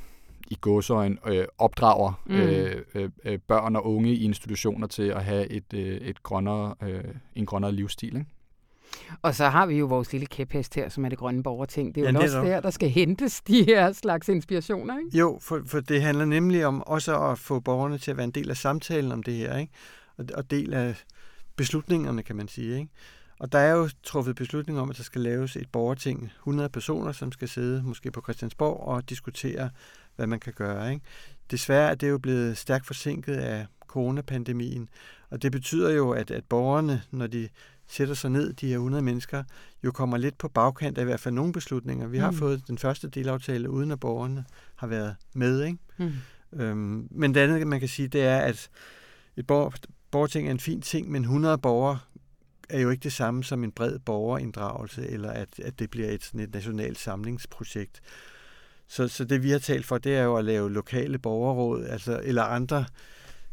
[0.50, 2.34] i godsøjen øh, opdrager mm.
[2.34, 6.74] øh, øh, øh, børn og unge i institutioner til at have et, øh, et grønnere,
[6.82, 8.16] øh, en grønnere livsstil.
[8.16, 8.26] Ikke?
[9.22, 11.94] Og så har vi jo vores lille kæphest her, som er det grønne borgerting.
[11.94, 15.18] Det er jo ja, også der, der skal hentes de her slags inspirationer, ikke?
[15.18, 18.30] Jo, for, for det handler nemlig om også at få borgerne til at være en
[18.30, 19.72] del af samtalen om det her, ikke?
[20.16, 21.04] Og, og del af
[21.56, 22.90] beslutningerne, kan man sige, ikke?
[23.38, 27.12] Og der er jo truffet beslutning om, at der skal laves et borgerting, 100 personer,
[27.12, 29.70] som skal sidde måske på Christiansborg og diskutere,
[30.16, 30.92] hvad man kan gøre.
[30.92, 31.04] Ikke?
[31.50, 34.88] Desværre er det jo blevet stærkt forsinket af coronapandemien,
[35.30, 37.48] og det betyder jo, at, at borgerne, når de
[37.86, 39.44] sætter sig ned, de her 100 mennesker,
[39.84, 42.06] jo kommer lidt på bagkant af i hvert fald nogle beslutninger.
[42.06, 42.36] Vi har mm.
[42.36, 44.44] fået den første delaftale, uden at borgerne
[44.76, 45.64] har været med.
[45.64, 45.78] Ikke?
[45.96, 46.12] Mm.
[46.60, 48.70] Øhm, men det andet, man kan sige, det er, at
[49.36, 49.70] et borger,
[50.14, 51.98] borgerting er en fin ting, men 100 borgere
[52.68, 56.24] er jo ikke det samme som en bred borgerinddragelse, eller at, at det bliver et,
[56.24, 58.00] sådan et nationalt samlingsprojekt.
[58.88, 62.20] Så, så det vi har talt for, det er jo at lave lokale borgerråd, altså,
[62.24, 62.84] eller andre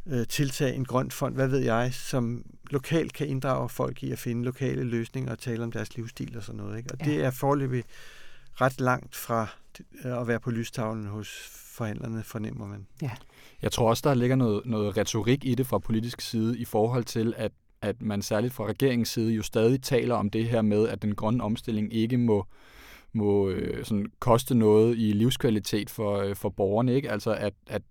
[0.08, 4.20] øh, tiltag, en grøn fond, hvad ved jeg, som lokalt kan inddrage folk i at
[4.20, 6.78] finde lokale løsninger og tale om deres livsstil og sådan noget.
[6.78, 6.92] Ikke?
[6.92, 7.12] Og ja.
[7.12, 7.84] det er forløbig
[8.54, 9.48] ret langt fra
[10.04, 12.88] at være på lystavlen hos forhandlerne, fornemmer man.
[13.02, 13.12] Ja.
[13.62, 17.04] Jeg tror også, der ligger noget, noget retorik i det fra politisk side i forhold
[17.04, 20.88] til, at, at man særligt fra regeringens side jo stadig taler om det her med,
[20.88, 22.46] at den grønne omstilling ikke må,
[23.14, 26.96] må øh, sådan koste noget i livskvalitet for, øh, for borgerne.
[26.96, 27.12] Ikke?
[27.12, 27.82] Altså at, at,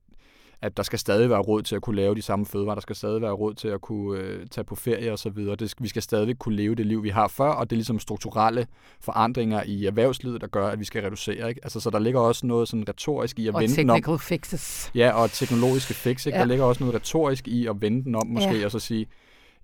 [0.62, 2.96] at der skal stadig være råd til at kunne lave de samme fødevarer, der skal
[2.96, 5.37] stadig være råd til at kunne øh, tage på ferie osv.
[5.81, 8.66] Vi skal stadig kunne leve det liv, vi har før, og det er ligesom strukturelle
[9.01, 11.49] forandringer i erhvervslivet, der gør, at vi skal reducere.
[11.49, 11.61] Ikke?
[11.62, 14.18] Altså, så der ligger også noget sådan retorisk i at og vende den om.
[14.18, 14.90] fixes.
[14.94, 16.27] Ja, og teknologiske fix.
[16.27, 16.37] Ikke?
[16.37, 16.42] Ja.
[16.42, 18.64] Der ligger også noget retorisk i at vende den om måske, Ja.
[18.64, 19.07] og så sige,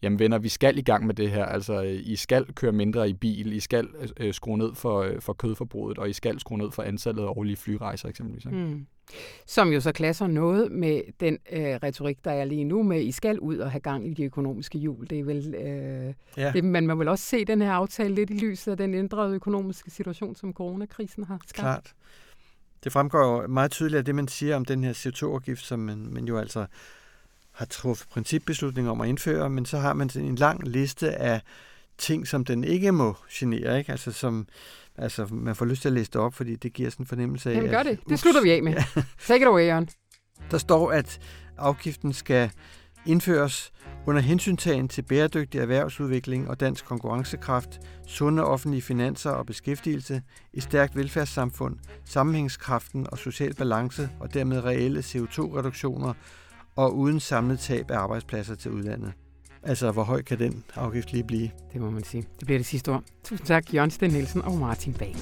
[0.02, 1.44] jamen venner, vi skal i gang med det her.
[1.44, 3.88] Altså, øh, I skal køre mindre i bil, I skal
[4.20, 7.26] øh, skrue ned for, øh, for kødforbruget, og I skal skrue ned for antallet af
[7.28, 8.44] årlige flyrejser eksempelvis.
[8.44, 8.56] Ikke?
[8.58, 8.86] Mm.
[9.46, 13.12] Som jo så klasser noget med den øh, retorik, der er lige nu med, I
[13.12, 15.06] skal ud og have gang i de økonomiske hjul.
[15.10, 16.52] Det er vel, øh, Ja.
[16.52, 19.34] det, man må vel også se den her aftale lidt i lyset af den ændrede
[19.34, 21.54] økonomiske situation, som coronakrisen har skabt.
[21.54, 21.94] Klart.
[22.84, 26.06] Det fremgår jo meget tydeligt af det, man siger om den her CO2-afgift, som man,
[26.10, 26.66] man jo altså
[27.52, 31.40] har truffet principbeslutning om at indføre, men så har man en lang liste af
[31.98, 33.92] ting, som den ikke må genere, ikke?
[33.92, 34.46] Altså, som,
[34.96, 37.50] altså man får lyst til at læse det op, fordi det giver sådan en fornemmelse
[37.50, 37.54] af...
[37.54, 37.98] Jamen gør at, det.
[38.04, 38.74] Det ups, slutter vi af med.
[39.26, 39.88] Take it away, Jørgen.
[40.50, 41.20] Der står, at
[41.58, 42.50] afgiften skal
[43.06, 43.72] indføres
[44.06, 50.22] under hensyntagen til bæredygtig erhvervsudvikling og dansk konkurrencekraft, sunde offentlige finanser og beskæftigelse,
[50.54, 56.12] et stærkt velfærdssamfund, sammenhængskraften og social balance og dermed reelle CO2-reduktioner
[56.76, 59.12] og uden samlet tab af arbejdspladser til udlandet.
[59.68, 61.50] Altså, hvor høj kan den afgift lige blive?
[61.72, 62.22] Det må man sige.
[62.38, 63.02] Det bliver det sidste ord.
[63.24, 65.18] Tusind tak, Jørgen Sten Nielsen og Martin Bane.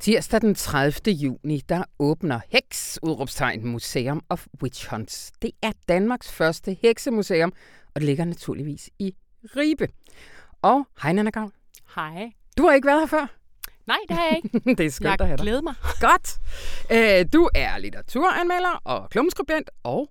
[0.00, 1.14] Tirsdag den 30.
[1.14, 5.32] juni, der åbner Heks udråbstegn Museum of Witch Hunts.
[5.42, 7.52] Det er Danmarks første heksemuseum,
[7.94, 9.14] og det ligger naturligvis i
[9.56, 9.88] Ribe.
[10.62, 11.52] Og hej, Nana Gavl.
[11.94, 12.32] Hej.
[12.58, 13.26] Du har ikke været her før.
[13.86, 14.58] Nej, det har jeg ikke.
[14.78, 15.42] det er skønt Jeg at have dig.
[15.42, 15.74] glæder mig.
[16.10, 16.36] Godt.
[16.92, 20.08] Øh, du er litteraturanmelder og klummeskribent og,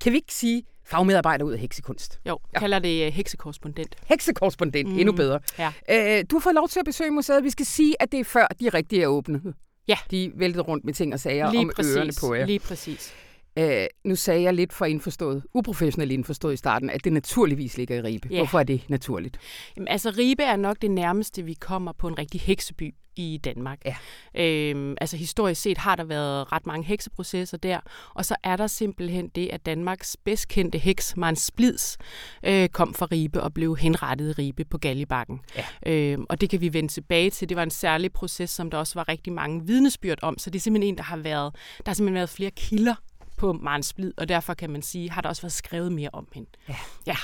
[0.00, 2.20] kan vi ikke sige, fagmedarbejder ud af heksekunst.
[2.28, 3.96] Jo, jeg kalder det øh, heksekorrespondent.
[4.06, 4.98] Heksekorrespondent, mm.
[4.98, 5.40] Endnu bedre.
[5.58, 5.72] Ja.
[6.18, 7.44] Øh, du har fået lov til at besøge museet.
[7.44, 9.42] Vi skal sige, at det er før de rigtige er åbne.
[9.88, 9.98] Ja.
[10.10, 11.96] De væltede rundt med ting og sager Lige om præcis.
[11.96, 12.46] ørerne på jer.
[12.46, 13.14] Lige præcis.
[13.58, 17.96] Øh, nu sagde jeg lidt for indforstået, uprofessionelt indforstået i starten, at det naturligvis ligger
[17.96, 18.28] i Ribe.
[18.30, 18.36] Ja.
[18.36, 19.38] Hvorfor er det naturligt?
[19.76, 23.78] Jamen, altså, Ribe er nok det nærmeste, vi kommer på en rigtig hekseby i Danmark.
[23.84, 23.96] Ja.
[24.34, 27.80] Øhm, altså historisk set har der været ret mange hekseprocesser der,
[28.14, 31.98] og så er der simpelthen det, at Danmarks bedst kendte heks, Maren Splids,
[32.44, 35.40] øh, kom fra Ribe og blev henrettet i Ribe på Galjebakken.
[35.56, 35.64] Ja.
[35.92, 37.48] Øhm, og det kan vi vende tilbage til.
[37.48, 40.58] Det var en særlig proces, som der også var rigtig mange vidnesbyrd om, så det
[40.58, 42.94] er simpelthen en, der har været, der har simpelthen været flere kilder
[43.36, 46.28] på Maren Splid, og derfor kan man sige, har der også været skrevet mere om
[46.32, 46.50] hende.
[46.68, 46.76] Ja.
[47.06, 47.16] ja.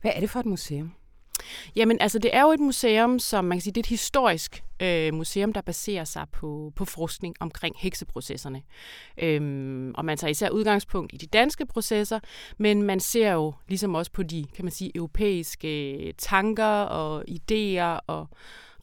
[0.00, 0.92] Hvad er det for et museum?
[1.76, 4.64] Jamen, altså, det er jo et museum, som man kan sige, det er et historisk
[4.82, 8.62] øh, museum, der baserer sig på, på forskning omkring hekseprocesserne.
[9.18, 12.20] Øhm, og man tager især udgangspunkt i de danske processer,
[12.58, 18.00] men man ser jo ligesom også på de, kan man sige, europæiske tanker og idéer
[18.06, 18.28] og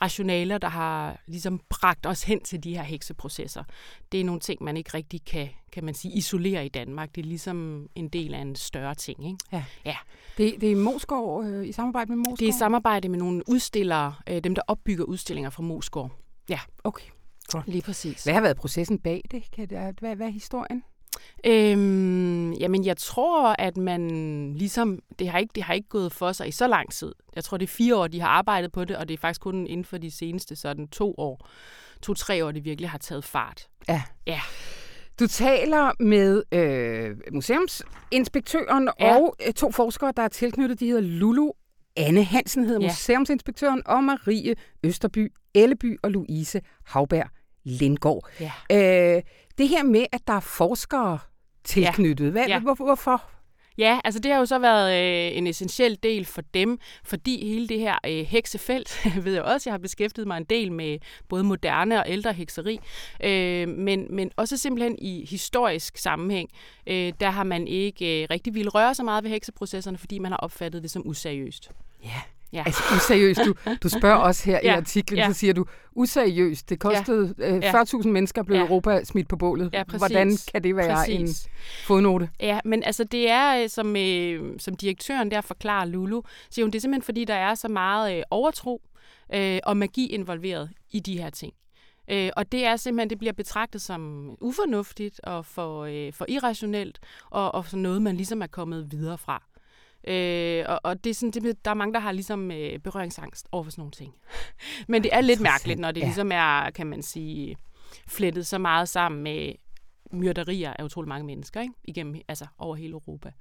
[0.01, 3.63] rationaler, der har ligesom bragt os hen til de her hekseprocesser.
[4.11, 7.15] Det er nogle ting, man ikke rigtig kan, kan man sige, isolere i Danmark.
[7.15, 9.37] Det er ligesom en del af en større ting, ikke?
[9.51, 9.63] Ja.
[9.85, 9.95] Ja.
[10.37, 12.37] Det, det er Moskov, øh, i samarbejde med Moskov?
[12.37, 16.11] Det er i samarbejde med nogle udstillere, øh, dem der opbygger udstillinger fra Moskov.
[16.49, 17.05] Ja, Okay.
[17.65, 18.23] lige præcis.
[18.23, 19.43] Hvad har været processen bag det?
[19.51, 20.83] Kan det hvad, hvad er historien?
[21.45, 24.10] Øhm, jamen, jeg tror, at man
[24.54, 27.12] ligesom, det har, ikke, det har ikke gået for sig i så lang tid.
[27.36, 29.41] Jeg tror, det er fire år, de har arbejdet på det, og det er faktisk
[29.41, 31.47] kun inden for de seneste sådan to år,
[32.02, 33.67] to-tre år, det virkelig har taget fart.
[33.89, 34.02] Ja.
[34.28, 34.39] Ja.
[35.19, 39.15] Du taler med øh, museumsinspektøren Ja.
[39.17, 40.80] og øh, to forskere, der er tilknyttet.
[40.80, 41.52] De hedder Lulu
[41.97, 42.88] Anne Hansen, hedder Ja.
[42.88, 47.30] museumsinspektøren, og Marie Østerby, Elleby og Louise Havberg
[47.63, 48.30] Lindgaard.
[48.39, 48.52] Ja.
[49.17, 49.21] Øh,
[49.58, 51.19] det her med, at der er forskere
[51.63, 52.60] tilknyttet, hvad, Ja.
[52.60, 53.24] hvor, hvorfor?
[53.78, 54.93] Ja, altså det har jo så været
[55.32, 59.69] øh, en essentiel del for dem, fordi hele det her øh, heksefelt, ved jeg også,
[59.69, 60.97] jeg har beskæftiget mig en del med
[61.30, 62.80] både moderne og ældre hekseri,
[63.24, 66.50] øh, men, men også simpelthen i historisk sammenhæng,
[66.88, 70.32] øh, der har man ikke øh, rigtig ville røre så meget ved hekseprocesserne, fordi man
[70.32, 71.71] har opfattet det som useriøst.
[72.04, 72.21] Ja.
[72.53, 72.63] Ja.
[72.65, 74.73] Altså useriøst, du, du spørger os her ja.
[74.73, 75.27] i artiklen, ja.
[75.27, 77.55] så siger du, useriøst, det kostede ja.
[77.55, 77.83] øh, Ja.
[77.83, 78.63] 40.000 mennesker blev Ja.
[78.63, 79.69] Europa smidt på bålet.
[79.73, 79.99] Ja, præcis.
[79.99, 81.43] Hvordan kan det være Præcis.
[81.43, 81.49] en
[81.85, 82.29] fodnote?
[82.39, 86.71] Ja, men altså det er, øh, som, øh, som direktøren der forklarer Lulu, siger hun,
[86.71, 88.81] det er simpelthen fordi, der er så meget øh, overtro
[89.33, 91.53] øh, og magi involveret i de her ting.
[92.11, 96.99] Øh, og det er simpelthen, det bliver betragtet som ufornuftigt og for, øh, for irrationelt,
[97.29, 99.43] og, og for noget, man ligesom er kommet videre fra.
[100.07, 103.47] Øh, og, og det er sådan, det, der er mange, der har ligesom øh, berøringsangst
[103.51, 104.13] over for sådan nogle ting.
[104.87, 106.05] Men det er lidt mærkeligt, når det Ja.
[106.05, 107.55] ligesom er, kan man sige,
[108.07, 109.53] flettet så meget sammen med
[110.11, 111.73] myrderier af utrolig mange mennesker, ikke?
[111.83, 113.31] Igennem, altså over hele Europa.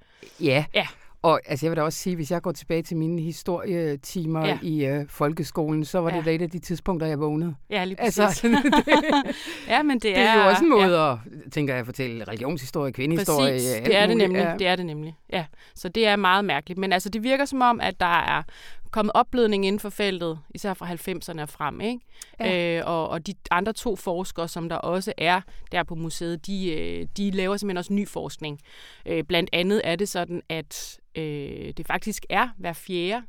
[0.41, 0.65] Ja.
[0.75, 0.87] Ja.
[1.23, 4.47] Og altså, jeg vil da også sige, hvis jeg går tilbage til mine historietimer ja.
[4.47, 4.59] Ja.
[4.63, 6.23] i øh, folkeskolen, så var det Ja.
[6.23, 7.55] da et af de tidspunkter, jeg vågnede.
[7.71, 8.19] Ja, lige præcis.
[8.19, 9.37] Altså, det,
[9.69, 11.17] ja, men det, det er jo også en ja, måde at,
[11.53, 13.53] tænker jeg, at fortælle religionshistorie, kvindehistorie.
[13.53, 14.29] Præcis, det er det muligt.
[14.29, 14.43] nemlig.
[14.49, 14.55] Ja.
[14.59, 15.17] Det er det nemlig.
[15.33, 16.79] Ja, så det er meget mærkeligt.
[16.79, 18.07] Men altså, det virker som om, at der
[18.37, 18.43] er
[18.91, 21.81] kommet opblødning inden for feltet, især fra 90'erne og frem.
[21.81, 22.01] Ikke?
[22.41, 22.79] Ja.
[22.79, 25.41] Øh, og, og de andre to forskere, som der også er
[25.73, 28.61] der på museet, de, øh, de laver simpelthen også ny forskning.
[29.07, 33.27] Øh, blandt andet er det sådan, at øh, det faktisk er hver fjerde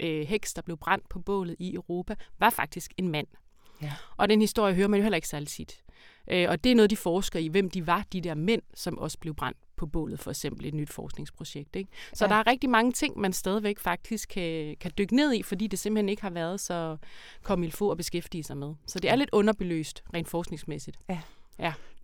[0.00, 3.26] øh, heks, der blev brændt på bålet i Europa, var faktisk en mand.
[3.82, 3.92] Ja.
[4.16, 5.82] Og den historie hører man jo heller ikke særlig tit.
[6.30, 8.98] Øh, og det er noget, de forsker i, hvem de var, de der mænd, som
[8.98, 11.76] også blev brændt på bålet, for eksempel et nyt forskningsprojekt.
[11.76, 11.90] Ikke?
[12.12, 12.28] Så Ja.
[12.28, 12.34] ja.
[12.34, 15.78] der er rigtig mange ting, man stadigvæk faktisk kan, kan dykke ned i, fordi det
[15.78, 16.96] simpelthen ikke har været så
[17.42, 18.74] kom få at beskæftige sig med.
[18.86, 20.98] Så det er lidt underbelyst, rent forskningsmæssigt.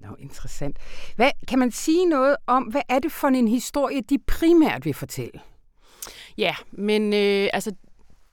[0.01, 0.79] Nå, interessant.
[1.17, 4.95] Hvad, kan man sige noget om, hvad er det for en historie, de primært vil
[4.95, 5.41] fortælle?
[6.39, 7.73] Ja, men øh, altså,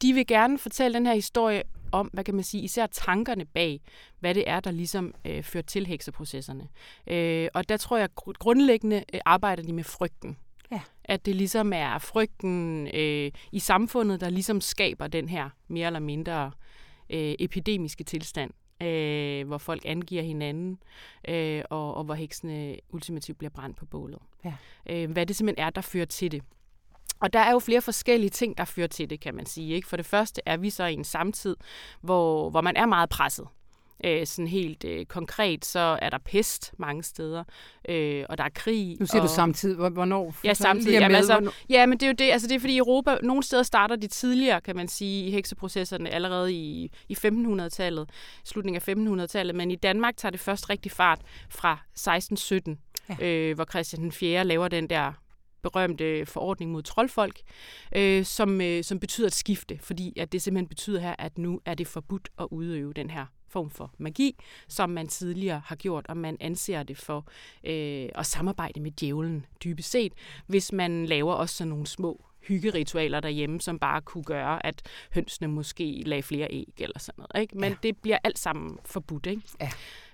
[0.01, 3.81] de vil gerne fortælle den her historie om, hvad kan man sige, især tankerne bag,
[4.19, 6.67] hvad det er, der ligesom øh, fører til hekseprocesserne.
[7.07, 10.37] Øh, og der tror jeg gr- grundlæggende øh, arbejder de med frygten.
[10.71, 10.81] Ja.
[11.03, 15.99] At det ligesom er frygten øh, i samfundet, der ligesom skaber den her mere eller
[15.99, 16.51] mindre
[17.09, 18.51] øh, epidemiske tilstand,
[18.81, 20.79] øh, hvor folk angiver hinanden,
[21.27, 24.19] øh, og, og hvor heksene ultimativt bliver brændt på bålet.
[24.45, 24.53] Ja.
[24.89, 26.43] Øh, hvad det simpelthen er, der fører til det.
[27.21, 29.75] Og der er jo flere forskellige ting, der fører til det, kan man sige.
[29.75, 29.87] Ikke?
[29.87, 31.55] For det første er vi så i en samtid,
[32.01, 33.47] hvor, hvor man er meget presset.
[34.05, 37.43] Øh, sådan helt øh, konkret, så er der pest mange steder,
[37.89, 38.97] øh, og der er krig.
[38.99, 39.27] Nu siger og...
[39.27, 39.75] du samtidig.
[39.77, 40.35] Hvor- Hvornår?
[40.43, 40.93] Ja, samtidig.
[40.93, 42.31] Jamen, med, altså, hvornår- Ja, men det er jo det.
[42.31, 45.31] Altså, det er fordi i Europa, nogle steder starter de tidligere, kan man sige, i
[45.31, 48.09] hekseprocesserne allerede i, i 1500-tallet,
[48.43, 52.79] slutningen af 1500-tallet, men i Danmark tager det først rigtig fart fra 1617,
[53.09, 53.15] Ja.
[53.19, 53.25] ja.
[53.25, 54.45] øh, hvor Christian den 4.
[54.45, 55.11] laver den der
[55.63, 57.41] berømte forordning mod troldfolk,
[57.95, 61.61] øh, som, øh, som betyder et skifte, fordi at det simpelthen betyder her, at nu
[61.65, 64.35] er det forbudt at udøve den her form for magi,
[64.67, 67.27] som man tidligere har gjort, og man anser det for
[67.63, 70.13] øh, at samarbejde med djævlen dybest set,
[70.47, 74.81] hvis man laver også sådan nogle små hyggeritualer derhjemme, som bare kunne gøre, at
[75.13, 77.41] hønsene måske lagde flere æg eller sådan noget.
[77.41, 77.57] Ikke?
[77.57, 77.77] Men ja.
[77.83, 79.25] det bliver alt sammen forbudt.
[79.25, 79.41] Ikke?
[79.61, 79.69] Ja.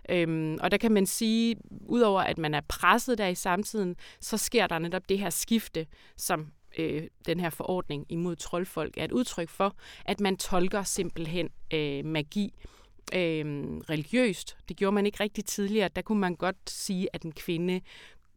[0.09, 4.37] Øhm, og der kan man sige, udover at man er presset der i samtiden, så
[4.37, 9.11] sker der netop det her skifte, som øh, den her forordning imod troldfolk er et
[9.11, 12.53] udtryk for, at man tolker simpelthen øh, magi
[13.13, 13.45] øh,
[13.89, 14.57] religiøst.
[14.69, 15.89] Det gjorde man ikke rigtig tidligere.
[15.95, 17.81] Der kunne man godt sige, at en kvinde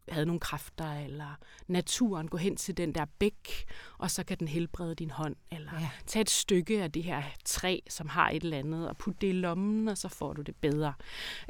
[0.09, 1.37] havde nogle kræfter, eller
[1.67, 3.63] naturen gå hen til den der bæk,
[3.97, 5.89] og så kan den helbrede din hånd, eller Ja.
[6.07, 9.27] tage et stykke af det her træ, som har et eller andet, og putte det
[9.27, 10.93] i lommen, og så får du det bedre.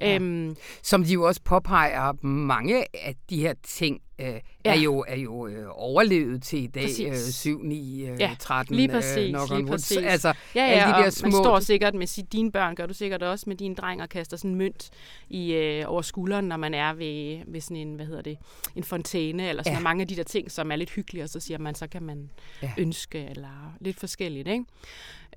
[0.01, 0.15] Ja.
[0.15, 4.27] Øhm, Som de jo også påpeger, mange af de her ting øh,
[4.65, 4.75] ja.
[4.75, 8.75] er jo, er jo øh, overlevet til i dag, øh, 7, 9, øh, Ja, 13,
[8.75, 9.97] lige præcis, øh, on lige præcis.
[9.97, 12.93] Altså, Ja, ja, de der små- man står sikkert med sit, dine børn, gør du
[12.93, 14.89] sikkert også med dine dreng og kaster sådan en mønt
[15.29, 18.37] i, øh, over skulderen, når man er ved, ved sådan en, hvad hedder det,
[18.75, 19.83] en fontæne, eller sådan Ja.
[19.83, 22.03] mange af de der ting, som er lidt hyggelige, og så siger man, så kan
[22.03, 22.29] man
[22.61, 22.67] Ja.
[22.77, 22.81] ja.
[22.81, 24.65] ønske, eller lidt forskelligt, ikke?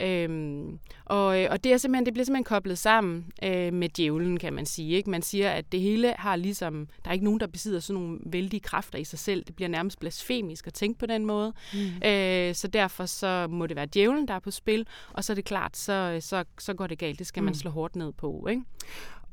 [0.00, 4.38] Øhm, og, øh, og det, er simpelthen, det bliver simpelthen koblet sammen øh, med djævlen,
[4.38, 4.96] kan man sige.
[4.96, 5.10] Ikke?
[5.10, 6.88] Man siger, at det hele har ligesom...
[7.04, 9.44] Der er ikke nogen, der besidder sådan nogle vældige kræfter i sig selv.
[9.44, 11.52] Det bliver nærmest blasfemisk at tænke på den måde.
[11.74, 12.08] Mm.
[12.08, 14.86] Øh, så derfor så må det være djævlen, der er på spil.
[15.12, 17.18] Og så er det klart, så, så, så går det galt.
[17.18, 17.54] Det skal man Mm.
[17.54, 18.46] slå hårdt ned på.
[18.50, 18.62] Ikke?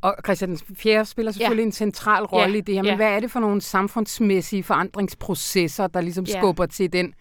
[0.02, 1.06] Og Christian den 4.
[1.06, 1.66] spiller selvfølgelig ja.
[1.66, 2.96] en central rolle Ja, i det her, men ja.
[2.96, 6.40] hvad er det for nogle samfundsmæssige forandringsprocesser, der ligesom Ja.
[6.40, 7.14] skubber til den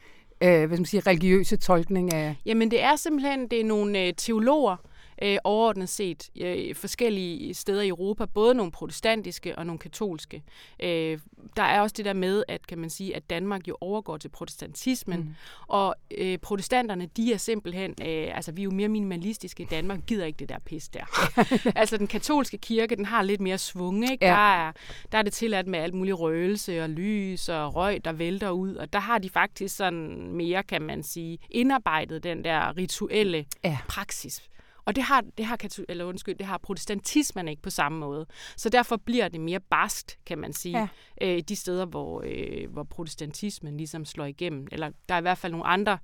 [0.42, 2.36] øh, hvad skal man sige, religiøse tolkning af...
[2.46, 4.76] Jamen det er simpelthen det er nogle øh, teologer,
[5.22, 10.42] øh, overordnet set øh, forskellige steder i Europa, både nogle protestantiske og nogle katolske.
[10.82, 11.18] Øh,
[11.56, 14.28] der er også det der med, at kan man sige, at Danmark jo overgår til
[14.28, 15.34] protestantismen, mm.
[15.68, 20.00] og øh, protestanterne, de er simpelthen, øh, altså vi er jo mere minimalistiske i Danmark,
[20.06, 21.04] gider ikke det der pis der.
[21.80, 24.26] altså den katolske kirke, den har lidt mere svung, ikke?
[24.26, 24.30] Ja.
[24.30, 24.72] Der, er,
[25.12, 28.74] der er det tilladt med alt muligt røgelse og lys og røg, der vælter ud,
[28.74, 33.78] og der har de faktisk sådan mere, kan man sige, indarbejdet den der rituelle Ja.
[33.88, 34.42] praksis.
[34.84, 38.26] Og det har, det har, katol- eller undskyld, det har protestantismen ikke på samme måde.
[38.56, 40.88] Så derfor bliver det mere barskt, kan man sige, Ja.
[41.36, 44.66] øh, de steder, hvor, øh, hvor protestantismen ligesom slår igennem.
[44.72, 45.98] Eller der er i hvert fald nogle andre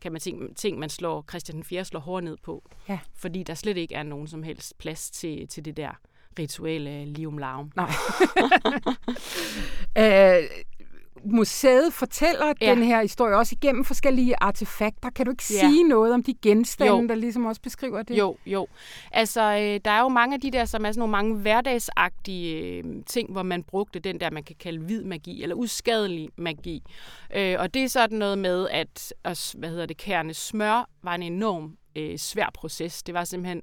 [0.00, 1.84] kan man ting, ting, man slår, Christian den 4.
[1.84, 2.64] slår hårdt ned på.
[2.88, 2.98] Ja.
[3.14, 5.90] Fordi der slet ikke er nogen som helst plads til, til det der
[6.38, 7.72] rituelle lium laum.
[7.76, 7.90] Nej.
[9.98, 10.48] øh,
[11.26, 12.70] museet fortæller ja.
[12.74, 15.10] Den her historie også igennem forskellige artefakter.
[15.10, 15.58] Kan du ikke Ja.
[15.60, 17.06] sige noget om de genstande, Jo.
[17.06, 18.18] der ligesom også beskriver det?
[18.18, 18.66] Jo, jo.
[19.12, 22.56] Altså, øh, der er jo mange af de der, som er sådan nogle mange hverdagsagtige
[22.78, 26.82] øh, ting, hvor man brugte den der, man kan kalde hvid magi, eller uskadelig magi.
[27.36, 31.14] Øh, og det er sådan noget med, at, at hvad hedder det, kærne smør var
[31.14, 33.02] en enorm øh, svær proces.
[33.02, 33.62] Det var simpelthen,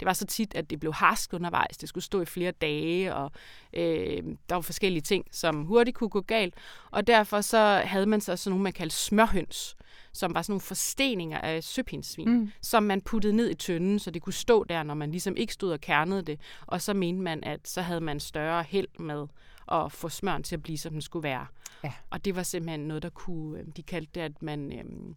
[0.00, 1.76] det var så tit, at det blev harsk undervejs.
[1.76, 3.32] Det skulle stå i flere dage, og
[3.72, 6.54] øh, der var forskellige ting, som hurtigt kunne gå galt.
[6.90, 9.76] Og derfor så havde man så sådan nogle, man kaldte smørhøns,
[10.12, 12.52] som var sådan nogle forsteninger af søpindsvin, mm.
[12.60, 15.52] som man puttede ned i tønden, så det kunne stå der, når man ligesom ikke
[15.52, 16.40] stod og kernede det.
[16.66, 19.26] Og så mente man, at så havde man større held med
[19.72, 21.46] at få smøren til at blive, som den skulle være.
[21.84, 21.92] Ja.
[22.10, 24.72] Og det var simpelthen noget, der kunne, øh, de kaldte det, at man...
[24.78, 25.16] Øhm,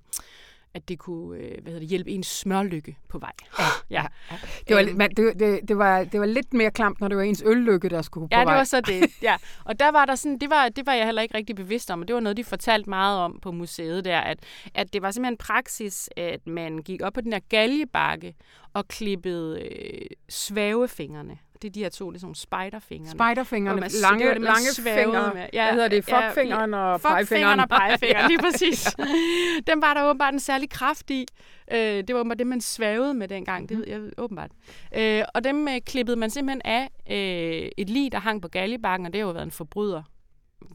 [0.76, 3.32] at det kunne øh, hvad hedder det, hjælpe en smørlykke på vej.
[3.60, 4.38] Ja, ja.
[4.68, 4.98] Det var, Øhm.
[4.98, 7.90] man, det, det, det, var, det var lidt mere klamt, når det var ens øllykke,
[7.90, 8.54] der skulle på Ja, vej.
[8.54, 9.10] det var så det.
[9.22, 9.36] Ja.
[9.66, 12.02] Og der var der sådan, det var, det var jeg heller ikke rigtig bevidst om,
[12.02, 14.40] og det var noget, de fortalte meget om på museet der, at,
[14.74, 18.36] at det var simpelthen praksis, at man gik op på den der galjebakke
[18.74, 21.38] og klippede øh, svævefingrene.
[21.66, 23.12] Det er de her to, det er sådan nogle spiderfingrene.
[23.12, 25.34] Spiderfingrene, man- lange, det lange fingre.
[25.34, 25.46] med.
[25.54, 26.08] Ja, Hvad hedder det?
[26.08, 27.60] ja, Fuckfingeren og Fuckfingeren pegefingeren.
[27.60, 28.96] og pegefingeren, lige præcis.
[29.70, 31.26] Den var der åbenbart en særlig kraft i.
[31.72, 33.70] Øh, det var åbenbart det, man svævede med dengang.
[33.70, 34.52] Det ved jeg åbenbart.
[34.98, 39.06] Øh, og dem øh, klippede man simpelthen af øh, et lig, der hang på galjebakken,
[39.06, 40.04] og det har jo været en forbryder.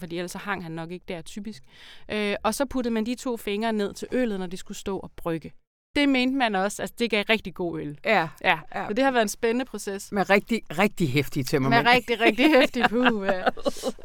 [0.01, 1.63] Fordi ellers så hang han nok ikke der typisk.
[2.11, 4.99] Øh, og så puttede man de to fingre ned til øllet, når det skulle stå
[4.99, 5.53] og brygge.
[5.97, 7.99] Det mente man også, altså det gav rigtig god øl.
[8.05, 8.87] Ja, Ja, Ja.
[8.89, 10.13] så det har været en spændende proces.
[10.13, 11.83] med rigtig, rigtig hæftige tømmermænd.
[11.85, 13.27] Med rigtig, rigtig hæftig puh.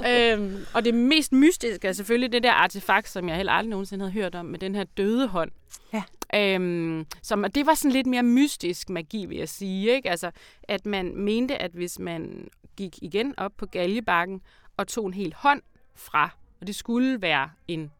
[0.01, 0.33] Ja.
[0.33, 4.05] øhm, og det mest mystiske er selvfølgelig det der artefakt, som jeg heller aldrig nogensinde
[4.05, 5.51] havde hørt om, med den her døde hånd.
[5.93, 6.03] Ja.
[6.35, 9.95] Øhm, som, og det var sådan lidt mere mystisk magi, vil jeg sige.
[9.95, 10.09] Ikke?
[10.09, 10.31] Altså,
[10.63, 14.41] at man mente, at hvis man gik igen op på galjebakken
[14.77, 15.61] og tog en hel hånd
[15.95, 16.29] fra,
[16.61, 17.91] og det skulle være en,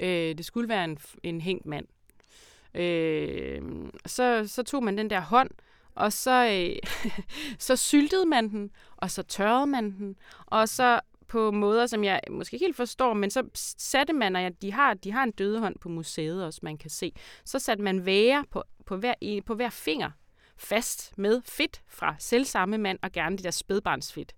[0.00, 1.86] øh, det skulle være en, en hængt mand,
[2.78, 3.62] øh,
[4.06, 5.50] så, så tog man den der hånd,
[5.94, 7.12] og så, øh,
[7.58, 12.20] så syltede man den, og så tørrede man den, og så på måder, som jeg
[12.30, 13.42] måske ikke helt forstår, men så
[13.78, 17.12] satte man, og de har, de har en dødehånd på museet også, man kan se,
[17.44, 20.10] så satte man væger på, på, hver, på hver finger
[20.58, 24.32] fast med fedt fra selv samme mand, og gerne det der spædbarnsfedt.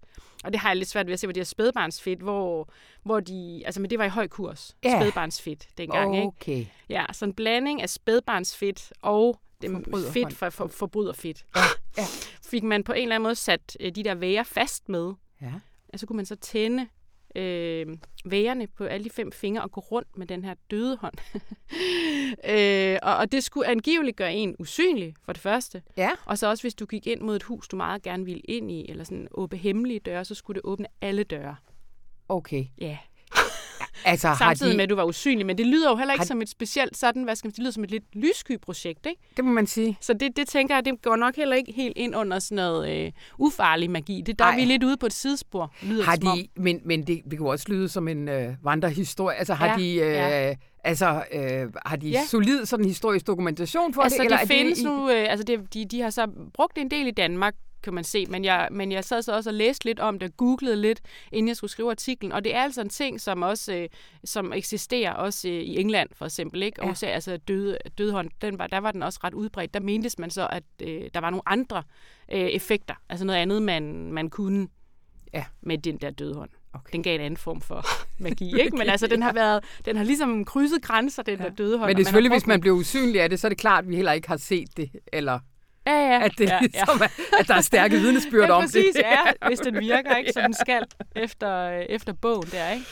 [0.44, 2.68] Og det har jeg lidt svært ved at se, hvor det er spædbarnsfedt, hvor,
[3.02, 5.00] hvor de, altså men det var i høj kurs, Ja.
[5.00, 6.26] spædbarnsfedt dengang, ikke?
[6.26, 6.66] Okay.
[6.88, 9.70] Ja, så en blanding af spædbarnsfedt og det
[10.12, 11.44] fedt fra for, forbryderfedt.
[11.98, 12.04] ja.
[12.46, 15.52] Fik man på en eller anden måde sat øh, de der væger fast med, Ja.
[15.92, 16.86] og så kunne man så tænde
[17.36, 17.86] øh,
[18.24, 21.14] vægerne på alle de fem fingre og gå rundt med den her døde hånd.
[22.54, 25.82] øh, og, og det skulle angiveligt gøre en usynlig, for det første.
[25.96, 26.10] Ja.
[26.24, 28.70] Og så også, hvis du gik ind mod et hus, du meget gerne ville ind
[28.70, 31.56] i, eller sådan åbne hemmelige døre, så skulle det åbne alle døre.
[32.28, 32.64] Okay.
[32.78, 32.98] Ja.
[34.04, 35.46] Altså, Samtidig de, med, at du var usynlig.
[35.46, 37.56] Men det lyder jo heller ikke Har- som et specielt sådan, hvad skal man sige,
[37.56, 39.20] det lyder som et lidt lyssky projekt, ikke?
[39.36, 39.98] det må man sige.
[40.00, 43.06] Så det, det tænker jeg, det går nok heller ikke helt ind under sådan noget
[43.06, 44.22] øh, ufarlig magi.
[44.26, 44.52] Det, der Ej.
[44.52, 47.30] er vi lidt ude på et sidespor, lyder Har det de, men, men det, det
[47.30, 49.36] kan jo også lyde som en øh, vandrehistorie.
[49.36, 50.54] Altså, har Ja, de, øh, ja.
[50.84, 52.24] altså, øh, har de Ja.
[52.26, 54.30] solid sådan historisk dokumentation for Altså, det?
[54.30, 56.90] det, er findes i- nu, øh, altså det, de, de har så brugt det en
[56.90, 59.84] del i Danmark, kan man se, men jeg, men jeg sad så også og læste
[59.84, 61.00] lidt om det, googlede lidt,
[61.32, 63.88] inden jeg skulle skrive artiklen, og det er altså en ting, som også øh,
[64.24, 66.82] som eksisterer også øh, i England, for eksempel, ikke?
[66.82, 67.06] Og Ja.
[67.06, 67.12] ja.
[67.14, 69.74] altså døde, dødehånd, den var, der var den også ret udbredt.
[69.74, 71.82] Der mentes man så, at øh, der var nogle andre
[72.32, 74.68] øh, effekter, altså noget andet, man, man kunne
[75.34, 75.44] Ja.
[75.60, 76.50] med den der dødehånd.
[76.72, 76.92] Okay.
[76.92, 77.84] Den gav en anden form for
[78.22, 78.76] magi, ikke?
[78.76, 81.44] Men altså, den har været, den har ligesom krydset grænser, den ja.
[81.44, 81.88] der dødehånd.
[81.88, 83.84] Men og det er selvfølgelig, hvis man bliver usynlig af det, så er det klart,
[83.84, 85.38] at vi heller ikke har set det, eller
[85.86, 86.24] Ja, ja.
[86.24, 86.84] at, det, ja, ja.
[86.84, 89.02] Som er, at der er stærke vidnesbyrd ja, om præcis, det.
[89.02, 90.84] ja, hvis den virker, ikke, som den skal
[91.16, 92.86] efter, øh, efter bogen der, ikke?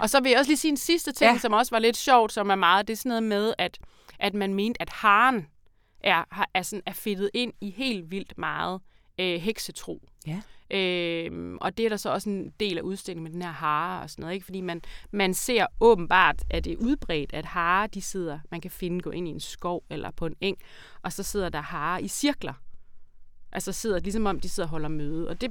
[0.00, 1.38] Og så vil jeg også lige sige en sidste ting, Ja.
[1.38, 3.78] som også var lidt sjovt, som er meget, det er sådan noget med, at,
[4.20, 5.46] at man mente, at haren
[6.04, 8.80] er, er, sådan, er fedtet ind i helt vildt meget
[9.20, 10.00] øh, heksetro.
[10.26, 10.40] Ja.
[10.70, 14.02] Øhm, og det er der så også en del af udstillingen med den her hare
[14.02, 14.44] og sådan noget, ikke?
[14.44, 18.70] Fordi man, man ser åbenbart, at det er udbredt, at hare, de sidder, man kan
[18.70, 20.58] finde, gå ind i en skov eller på en eng,
[21.02, 22.54] og så sidder der hare i cirkler.
[23.52, 25.28] Altså sidder, ligesom om de sidder og holder møde.
[25.28, 25.50] Og det,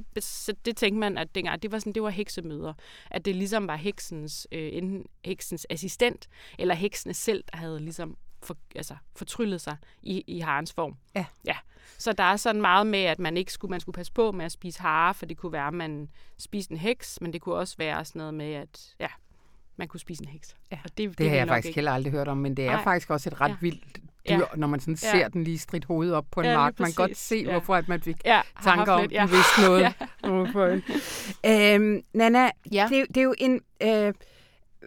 [0.64, 2.72] det tænkte man, at dengang, det var, sådan, det var heksemøder.
[3.10, 6.28] At det ligesom var heksens, øh, enten heksens assistent,
[6.58, 10.96] eller heksene selv, der havde ligesom for, altså, fortryllet sig i, i harens form.
[11.14, 11.24] Ja.
[11.46, 11.56] ja.
[11.98, 14.44] Så der er sådan meget med, at man ikke skulle, man skulle passe på med
[14.44, 17.54] at spise hare, for det kunne være, at man spiste en heks, men det kunne
[17.54, 19.06] også være sådan noget med, at ja,
[19.76, 20.56] man kunne spise en heks.
[20.72, 21.76] Ja, og det, Det har vil jeg faktisk ikke.
[21.76, 22.82] heller aldrig hørt om, men det er Nej.
[22.84, 23.56] faktisk også et ret Ja.
[23.60, 24.36] vildt Ja.
[24.38, 25.10] dyr, når man sådan Ja.
[25.10, 26.80] ser den lige stridt hovedet op på en Ja, mark.
[26.80, 27.50] Man kan godt se, Ja.
[27.50, 29.94] hvorfor at man fik Ja, har tanker om, lidt, vidste noget.
[30.24, 30.80] Hvorfor.
[31.46, 32.86] øhm, Nana, Ja.
[32.90, 33.60] det, er jo- det er jo en...
[33.82, 34.14] Øh,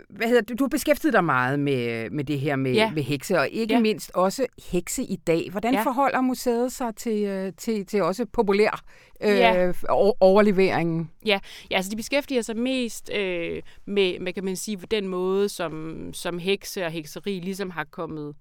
[0.09, 2.91] hvad hedder det, du har beskæftiget dig meget med, med det her med, Ja.
[2.91, 3.79] med hekse, og ikke Ja.
[3.79, 5.47] mindst også hekse i dag.
[5.51, 5.81] Hvordan Ja.
[5.83, 8.81] forholder museet sig til, øh, til, til også populær
[9.23, 9.71] øh, Ja.
[9.89, 11.11] over- overleveringen?
[11.25, 11.39] Ja,
[11.71, 16.39] altså de beskæftiger sig mest øh, med, med, kan man sige, den måde, som, som
[16.39, 18.35] hekse og hekseri ligesom har kommet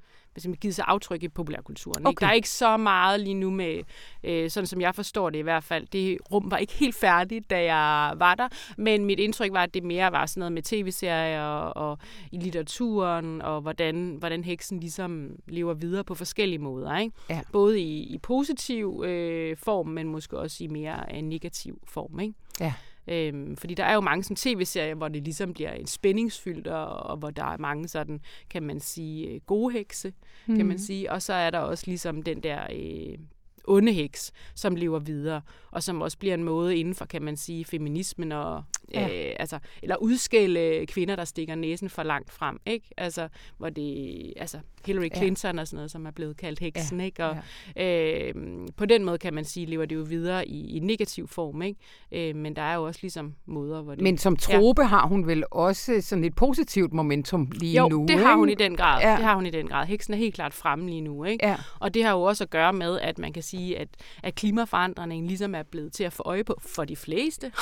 [0.45, 2.01] man, givet sig aftryk i populærkulturen.
[2.01, 2.09] Ikke?
[2.09, 2.27] Okay.
[2.27, 3.83] Der er ikke så meget lige nu med,
[4.25, 5.87] øh, sådan som jeg forstår det i hvert fald.
[5.87, 9.75] Det rum var ikke helt færdigt, da jeg var der, men mit indtryk var, at
[9.75, 11.99] det mere var sådan noget med tv-serier og, og
[12.33, 16.99] i litteraturen, og hvordan, hvordan heksen ligesom lever videre på forskellige måder.
[16.99, 17.17] Ikke?
[17.31, 17.41] Ja.
[17.53, 22.21] Både i, i positiv øh, form, men måske også i mere en negativ form.
[22.21, 22.35] Ikke?
[22.61, 22.73] Ja.
[23.09, 26.87] Øhm, fordi der er jo mange sådan tv-serier, hvor det ligesom bliver en spændingsfyldt, og,
[26.87, 30.15] og hvor der er mange sådan, kan man sige, øh, gode hekse, mm.
[30.47, 30.57] Mhm.
[30.57, 31.13] kan man sige.
[31.13, 33.19] Og så er der også ligesom den der øh,
[33.69, 35.41] onde heks, som lever videre,
[35.71, 38.63] og som også bliver en måde inden for, kan man sige, feminismen og
[38.95, 39.29] Ja.
[39.31, 42.87] øh, altså, eller udskælde kvinder, der stikker næsen for langt frem, ikke?
[42.97, 43.29] Altså,
[43.59, 45.19] hvor det, altså Hillary Ja.
[45.19, 47.25] Clinton og sådan noget, som er blevet kaldt heksen, ikke?
[47.25, 47.37] Og,
[47.77, 48.29] Ja.
[48.29, 48.35] Øh,
[48.77, 51.81] på den måde kan man sige, lever det jo videre i, i negativ form, ikke?
[52.13, 54.03] Øh, men der er jo også ligesom måder, hvor det...
[54.03, 54.89] Men som trope ja.
[54.89, 58.53] har hun vel også sådan et positivt momentum lige jo, nu, det har hun i
[58.53, 58.65] ikke?
[58.65, 59.01] den grad.
[59.01, 59.11] Ja.
[59.11, 59.17] Ja.
[59.17, 59.87] Det har hun i den grad.
[59.87, 61.47] Heksen er helt klart fremme lige nu, ikke?
[61.47, 61.57] Ja.
[61.81, 63.89] Og det har jo også at gøre med, at man kan sige, at,
[64.23, 67.53] at klimaforandringen ligesom er blevet til at få øje på for de fleste.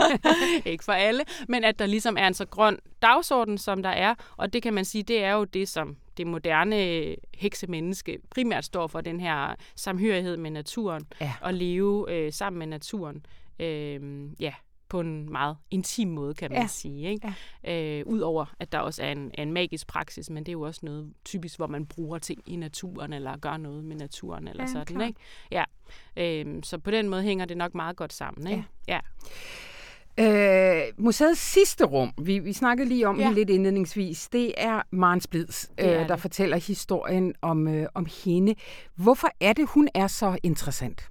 [0.64, 4.14] ikke for alle, men at der ligesom er en så grøn dagsorden, som der er.
[4.36, 8.86] Og det kan man sige, det er jo det, som det moderne heksemenneske primært står
[8.86, 11.32] for, den her samhørighed med naturen, Ja.
[11.40, 13.26] og leve øh, sammen med naturen.
[13.58, 14.54] Øh, ja,
[14.88, 16.66] på en meget intim måde, kan man Ja.
[16.66, 17.08] sige.
[17.10, 17.34] Ikke?
[17.64, 17.98] Ja.
[18.00, 20.80] Øh, Udover at der også er en, en magisk praksis, men det er jo også
[20.82, 24.66] noget typisk, hvor man bruger ting i naturen, eller gør noget med naturen, eller Ja,
[24.72, 25.00] sådan.
[25.00, 25.20] Ikke?
[25.50, 25.64] Ja.
[26.16, 28.46] Øh, så på den måde hænger det nok meget godt sammen.
[28.46, 28.64] Ikke?
[28.88, 29.00] Ja.
[30.20, 33.26] Øh, museets sidste rum, vi, vi snakkede lige om ja.
[33.26, 36.20] Det lidt indledningsvis, det er Maren Splids, Det er øh, der det.
[36.20, 38.54] fortæller historien om, øh, om hende.
[38.96, 41.08] Hvorfor er det, hun er så interessant?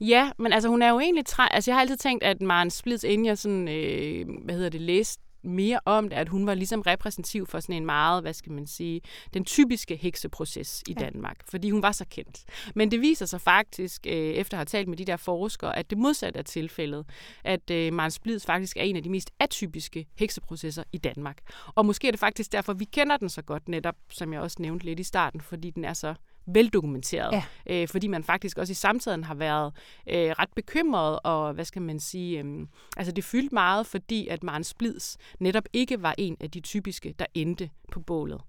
[0.00, 1.42] Ja, men altså hun er jo egentlig træ...
[1.50, 4.80] Altså jeg har altid tænkt, at Maren Splits, inden jeg sådan, øh, hvad hedder det,
[4.80, 8.52] læste mere om det, at hun var ligesom repræsentativ for sådan en meget, hvad skal
[8.52, 9.00] man sige,
[9.34, 11.04] den typiske hekseproces i Ja.
[11.04, 12.44] Danmark, fordi hun var så kendt.
[12.74, 15.90] Men det viser sig faktisk, øh, efter at have talt med de der forskere, at
[15.90, 17.06] det modsatte er tilfældet,
[17.44, 21.38] at øh, Maren Splids faktisk er en af de mest atypiske hekseprocesser i Danmark.
[21.74, 24.56] Og måske er det faktisk derfor, vi kender den så godt netop, som jeg også
[24.60, 26.14] nævnte lidt i starten, fordi den er så
[26.46, 27.32] veldokumenteret.
[27.32, 27.82] Ja.
[27.82, 29.72] Øh, fordi man faktisk også i samtiden har været
[30.08, 32.66] øh, ret bekymret, og hvad skal man sige, øh,
[32.96, 37.14] altså det fyldte meget, fordi at Maren Splids netop ikke var en af de typiske,
[37.18, 38.40] der endte på bålet.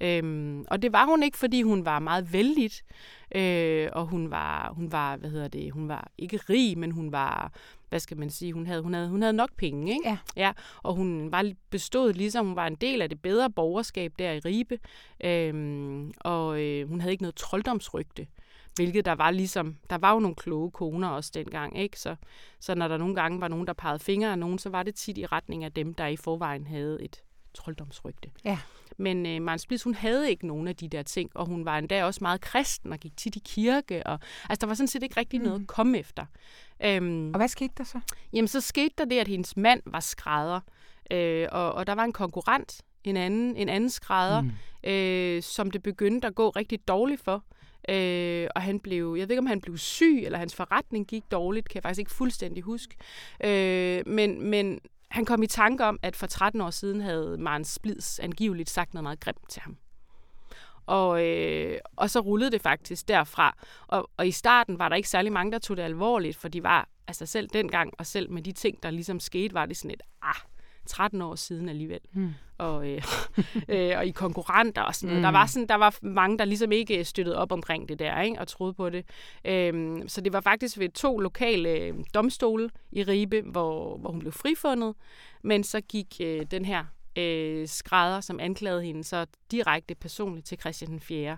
[0.00, 2.70] Øhm, og det var hun ikke, fordi hun var meget vældig,
[3.34, 7.12] øh, og hun var, hun var, hvad hedder det, hun var ikke rig, men hun
[7.12, 7.52] var,
[7.90, 10.08] hvad skal man sige, hun havde, hun havde, hun havde nok penge, ikke?
[10.08, 10.18] Ja.
[10.36, 10.52] ja.
[10.82, 14.38] Og hun var bestået ligesom, hun var en del af det bedre borgerskab der i
[14.38, 14.78] Ribe,
[15.24, 18.26] øhm, og øh, hun havde ikke noget trolddomsrygte,
[18.74, 22.00] hvilket der var ligesom, der var jo nogle kloge koner også dengang, ikke?
[22.00, 22.16] Så,
[22.60, 24.94] så når der nogle gange var nogen, der pegede fingre af nogen, så var det
[24.94, 27.22] tit i retning af dem, der i forvejen havde et
[27.54, 28.30] trolddomsrygte.
[28.44, 28.58] Ja.
[29.00, 31.78] Men øh, Maren Splids, hun havde ikke nogen af de der ting, og hun var
[31.78, 34.06] endda også meget kristen og gik tit i kirke.
[34.06, 34.18] Og,
[34.50, 35.46] altså, der var sådan set ikke rigtig mm.
[35.46, 36.26] noget at komme efter.
[36.84, 38.00] Øhm, Og hvad skete der så?
[38.32, 40.60] Jamen, så skete der det, at hendes mand var skrædder,
[41.10, 44.50] øh, og, og der var en konkurrent, en anden, en anden skrædder, mm.
[44.90, 47.44] øh, som det begyndte at gå rigtig dårligt for.
[47.88, 51.22] Øh, og han blev, jeg ved ikke, om han blev syg, eller hans forretning gik
[51.30, 52.96] dårligt, kan jeg faktisk ikke fuldstændig huske.
[53.44, 54.80] Øh, men, men
[55.10, 58.94] han kom i tanke om, at for 13 år siden havde Maren Splids angiveligt sagt
[58.94, 59.76] noget meget grimt til ham.
[60.86, 63.56] Og, øh, og så rullede det faktisk derfra.
[63.86, 66.62] Og, og i starten var der ikke særlig mange, der tog det alvorligt, for de
[66.62, 69.90] var, altså selv dengang, og selv med de ting, der ligesom skete, var det sådan
[69.90, 70.34] et, ah,
[70.86, 72.00] 13 år siden alligevel.
[72.12, 72.34] Mm.
[72.60, 73.02] Og, øh,
[73.68, 75.20] øh, og i konkurrenter og sådan noget.
[75.20, 75.22] Mm.
[75.22, 78.40] Der, var sådan, der var mange, der ligesom ikke støttede op omkring det der, ikke?
[78.40, 79.04] og troede på det.
[79.44, 84.18] Øhm, så det var faktisk ved to lokale øh, domstole i Ribe, hvor, hvor hun
[84.18, 84.94] blev frifundet.
[85.42, 86.84] Men så gik øh, den her
[87.18, 91.36] øh, skrædder, som anklagede hende, så direkte personligt til Christian den 4.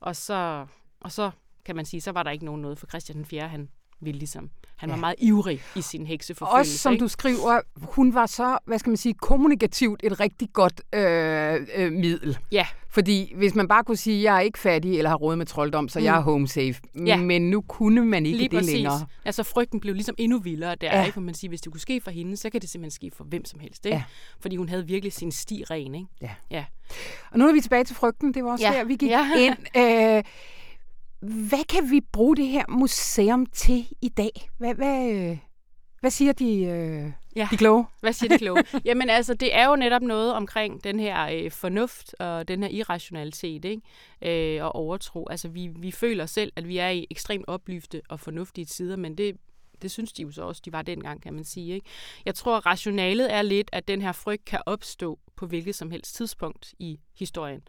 [0.00, 0.66] Og så,
[1.00, 1.30] og så
[1.64, 3.48] kan man sige, så var der ikke nogen noget for Christian den 4.
[3.48, 3.68] Han
[4.00, 4.94] ville ligesom, han Ja.
[4.94, 6.70] var meget ivrig i sin hekseforfølgelse.
[6.72, 7.02] Også som ikke?
[7.02, 11.92] du skriver, hun var så, hvad skal man sige, kommunikativt et rigtig godt øh, øh,
[11.92, 12.38] middel.
[12.52, 12.66] Ja.
[12.92, 15.88] Fordi hvis man bare kunne sige, jeg er ikke fattig eller har råd med trolddom,
[15.88, 16.04] så mm.
[16.04, 16.74] jeg er home safe.
[17.06, 17.16] Ja.
[17.16, 18.74] Men nu kunne man ikke Lige det præcis.
[18.74, 19.06] længere.
[19.24, 21.00] Altså frygten blev ligesom endnu vildere der, Ja.
[21.04, 21.14] ikke?
[21.14, 23.24] For man siger, hvis det kunne ske for hende, så kan det simpelthen ske for
[23.24, 23.96] hvem som helst, ikke?
[23.96, 24.02] Ja.
[24.40, 26.06] Fordi hun havde virkelig sin sti ren, ikke?
[26.22, 26.30] Ja.
[26.50, 26.64] Ja.
[27.30, 28.34] Og nu er vi tilbage til frygten.
[28.34, 28.72] Det var også Ja.
[28.72, 29.26] der, vi gik Ja.
[29.38, 29.56] ind.
[30.16, 30.22] Øh,
[31.20, 34.50] hvad kan vi bruge det her museum til i dag?
[34.58, 35.36] Hvad, hvad,
[36.00, 37.48] Hvad siger de, øh, Ja.
[37.50, 37.86] de kloge?
[38.00, 38.64] Hvad siger de kloge?
[38.84, 42.70] Jamen altså, det er jo netop noget omkring den her øh, fornuft og den her
[42.70, 44.56] irrationalitet ikke?
[44.56, 45.26] Øh, og overtro.
[45.30, 49.18] Altså, vi, vi føler selv, at vi er i ekstremt oplyfte og fornuftige tider, men
[49.18, 49.36] det,
[49.82, 51.74] det synes de jo så også, de var dengang, kan man sige.
[51.74, 51.86] Ikke?
[52.24, 55.90] Jeg tror, at rationalet er lidt, at den her frygt kan opstå på hvilket som
[55.90, 57.60] helst tidspunkt i historien.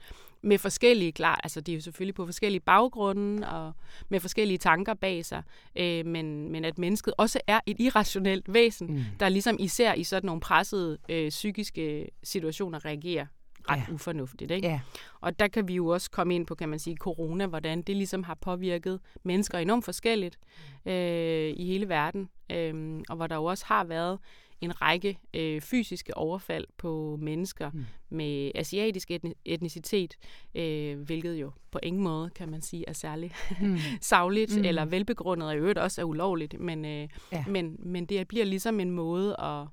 [0.43, 3.73] Med forskellige, klar, altså det er jo selvfølgelig på forskellige baggrunde og
[4.09, 5.43] med forskellige tanker bag sig,
[5.75, 9.03] øh, men, men at mennesket også er et irrationelt væsen, Mm.
[9.19, 13.25] der ligesom især i sådan nogle pressede øh, psykiske situationer reagerer
[13.69, 13.83] ret Ja.
[13.87, 13.93] ja.
[13.93, 14.51] ufornuftigt.
[14.51, 14.67] Ikke?
[14.67, 14.79] Ja.
[15.21, 17.95] Og der kan vi jo også komme ind på, kan man sige, corona, hvordan det
[17.95, 20.37] ligesom har påvirket mennesker enormt forskelligt
[20.85, 24.19] øh, i hele verden, øh, og hvor der jo også har været
[24.61, 27.85] en række øh, fysiske overfald på mennesker Mm.
[28.09, 30.15] med asiatisk etni- etnicitet,
[30.55, 33.31] øh, hvilket jo på ingen måde, kan man sige, er særlig
[33.61, 33.77] Mm.
[34.01, 34.65] savligt Mm.
[34.65, 36.59] eller velbegrundet, og i øvrigt også er ulovligt.
[36.59, 37.45] Men, øh, ja.
[37.47, 39.67] men, men det bliver ligesom en måde at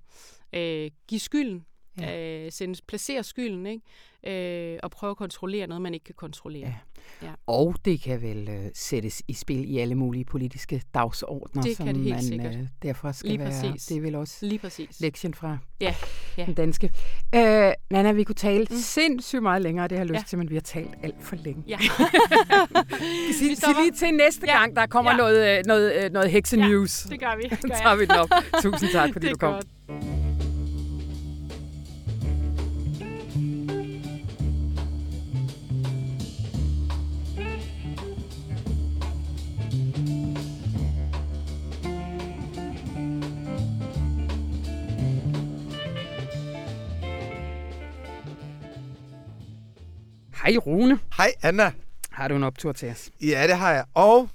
[0.53, 1.64] øh, give skylden,
[2.01, 2.11] Ja.
[2.11, 2.44] ja.
[2.46, 3.82] øh, sende, placere skylden, ikke?
[4.26, 6.74] Øh, og prøve at kontrollere noget, man ikke kan kontrollere.
[7.22, 7.28] Ja.
[7.46, 11.86] Og det kan vel øh, sættes i spil i alle mulige politiske dagsordner, Det som
[11.86, 12.55] kan det helt man sikkert.
[12.57, 13.49] Øh, derfor skal Lige være.
[13.49, 13.86] præcis.
[13.86, 15.01] Det er vel også Lige præcis.
[15.01, 15.94] lektien fra Ja,
[16.38, 16.44] ja.
[16.46, 16.92] den danske.
[17.34, 18.76] Øh, Nana, vi kunne tale mm.
[18.76, 20.24] Sindssygt meget længere, det har jeg lyst Ja.
[20.28, 21.64] til, men vi har talt alt for længe.
[21.68, 21.78] Ja.
[23.38, 24.59] Sig, sig lige til næste Ja.
[24.59, 25.16] gang, der kommer Ja.
[25.16, 27.03] noget, øh, noget, øh, noget heksenews.
[27.03, 27.42] det gør vi.
[27.49, 27.99] Det Så gør tager jeg.
[27.99, 28.30] vi den op.
[28.62, 29.53] Tusind tak, fordi det du kom.
[29.53, 30.28] godt.
[50.45, 50.99] Hej Rune.
[51.16, 51.72] Hej Anna.
[52.11, 53.11] Har du en optur til os?
[53.20, 53.84] Ja, det har jeg.
[53.95, 54.28] Og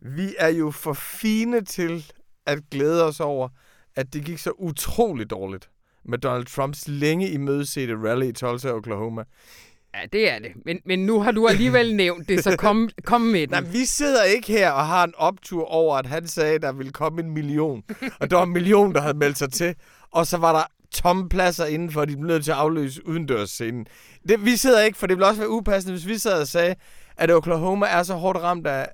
[0.00, 2.12] vi er jo for fine til
[2.46, 3.48] at glæde os over,
[3.96, 5.68] at det gik så utroligt dårligt
[6.04, 9.24] med Donald Trumps længe imødesete rally i Tulsa, Oklahoma.
[9.94, 10.52] Ja, det er det.
[10.64, 13.50] Men, men nu har du alligevel nævnt det, så kom, kom med den.
[13.50, 16.72] Nej, vi sidder ikke her og har en optur over, at han sagde, at der
[16.72, 17.82] ville komme en million.
[18.20, 19.74] og der var en million, der havde meldt sig til.
[20.10, 20.64] Og så var der
[20.96, 23.86] tomme pladser indenfor, og de blev nødt til at afløse udendørsscenen.
[24.28, 26.74] Det, vi sidder ikke, for det ville også være upassende, hvis vi sad og sagde,
[27.16, 28.88] at Oklahoma er så hårdt ramt af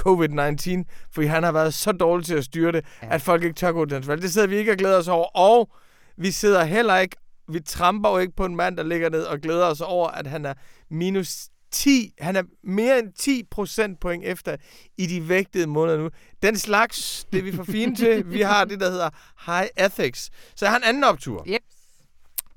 [0.00, 0.82] covid-19,
[1.12, 3.14] fordi han har været så dårlig til at styre det, ja.
[3.14, 4.22] at folk ikke tør gå til hans valg.
[4.22, 5.36] Det sidder vi ikke og glæder os over.
[5.36, 5.70] Og
[6.16, 7.16] vi sidder heller ikke,
[7.48, 10.26] vi tramper jo ikke på en mand, der ligger ned og glæder os over, at
[10.26, 10.54] han er
[10.90, 14.56] minus 10, han er mere end 10 procentpoint efter
[14.98, 16.10] i de vægtede måneder nu.
[16.42, 18.26] Den slags, det er vi for fine til.
[18.32, 19.10] Vi har det, der hedder
[19.46, 20.30] High Ethics.
[20.56, 21.44] Så jeg har en anden optur.
[21.48, 21.60] Yep.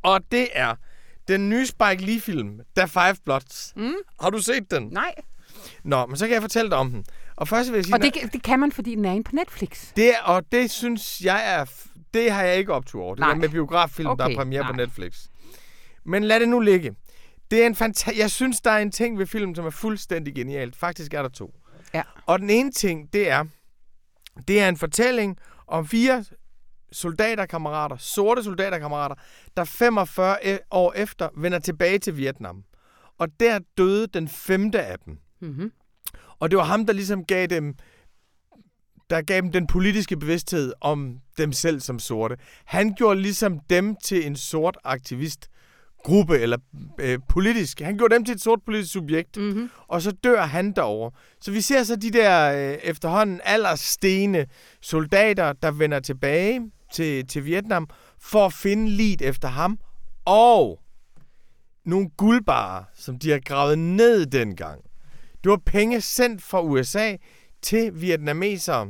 [0.04, 0.76] Og det er
[1.28, 3.74] den nye Spike Lee-film, The Five Bloods.
[3.76, 3.94] Mm.
[4.22, 4.84] Har du set den?
[4.84, 5.14] Nej.
[5.84, 7.06] Nå, men så kan jeg fortælle dig om den.
[7.36, 9.36] Og først vil jeg sige, Og det, det kan man, fordi den er inde på
[9.36, 9.88] Netflix.
[9.96, 11.66] det, og det synes jeg er...
[12.14, 13.16] Det har jeg ikke optur over.
[13.16, 13.30] Det Nej.
[13.30, 14.86] der med biograffilm, okay, der er premiere på nej.
[14.86, 15.26] Netflix.
[16.06, 16.96] Men lad det nu ligge.
[17.52, 20.36] Det er en fanta- jeg synes, der er en ting ved filmen, som er fuldstændig
[20.36, 20.76] genialt.
[20.76, 21.54] Faktisk er der to.
[21.94, 22.02] Ja.
[22.26, 23.46] Og den ene ting, det er,
[24.48, 25.38] det er en fortælling
[25.68, 26.26] om fire
[26.92, 29.16] soldaterkammerater, sorte soldaterkammerater,
[29.58, 32.64] der 45 e- år efter vender tilbage til Vietnam.
[33.18, 35.18] Og der døde den femte af dem.
[35.42, 35.72] Mm-hmm.
[36.40, 37.76] Og det var ham, der ligesom gav dem,
[39.10, 42.38] der gav dem den politiske bevidsthed om dem selv som sorte.
[42.66, 45.50] Han gjorde ligesom dem til en sort aktivist
[46.04, 46.58] gruppe eller
[47.00, 47.80] øh, politisk.
[47.80, 49.70] Han gjorde dem til et sort politisk subjekt, Mm-hmm.
[49.88, 51.12] og så dør han derover.
[51.42, 54.46] Så vi ser så de der øh, efterhånden allerstene
[54.82, 57.90] soldater, der vender tilbage til, til Vietnam
[58.20, 59.80] for at finde livet efter ham,
[60.26, 60.80] og
[61.86, 64.82] nogle guldbarer, som de har gravet ned dengang.
[65.44, 67.16] Det var penge sendt fra USA
[67.62, 68.88] til vietnamesere,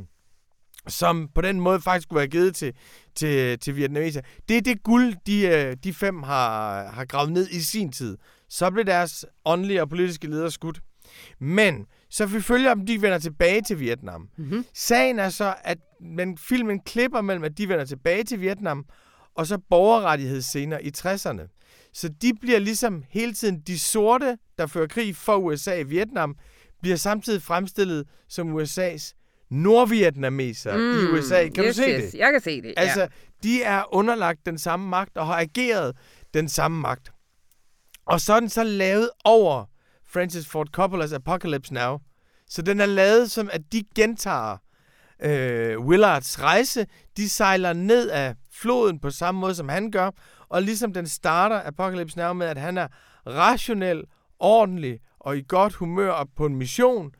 [0.88, 2.74] som på den måde faktisk skulle være givet til,
[3.14, 4.22] til, til vietnamesere.
[4.48, 8.18] Det er det guld, de, øh, de fem har, har gravet ned i sin tid.
[8.48, 10.80] Så blev deres åndelige og politiske ledere skudt.
[11.38, 14.28] Men så vi følger dem, de vender tilbage til Vietnam.
[14.36, 14.64] Mm-hmm.
[14.74, 18.84] Sagen er så, at man, filmen klipper mellem, at de vender tilbage til Vietnam,
[19.34, 21.56] og så borgerrettighedsscener i 60'erne.
[21.92, 26.36] Så de bliver ligesom hele tiden de sorte, der fører krig for USA i Vietnam,
[26.80, 29.19] bliver samtidig fremstillet som USA's
[29.50, 31.48] nordvietnameser mm, i USA.
[31.48, 32.12] Kan yes, du se yes.
[32.12, 32.18] det?
[32.18, 33.08] Jeg kan se det, Altså,
[33.42, 35.96] de er underlagt den samme magt og har ageret
[36.34, 37.12] den samme magt.
[38.06, 39.64] Og så er den så lavet over
[40.06, 41.98] Francis Ford Coppola's Apocalypse Now.
[42.48, 44.56] Så den er lavet som, at de gentager
[45.22, 46.86] øh, Willards rejse.
[47.16, 50.10] De sejler ned af floden på samme måde, som han gør.
[50.48, 52.88] Og ligesom den starter Apocalypse Now med, at han er
[53.26, 54.04] rationel,
[54.38, 57.12] ordentlig og i godt humør og på en mission.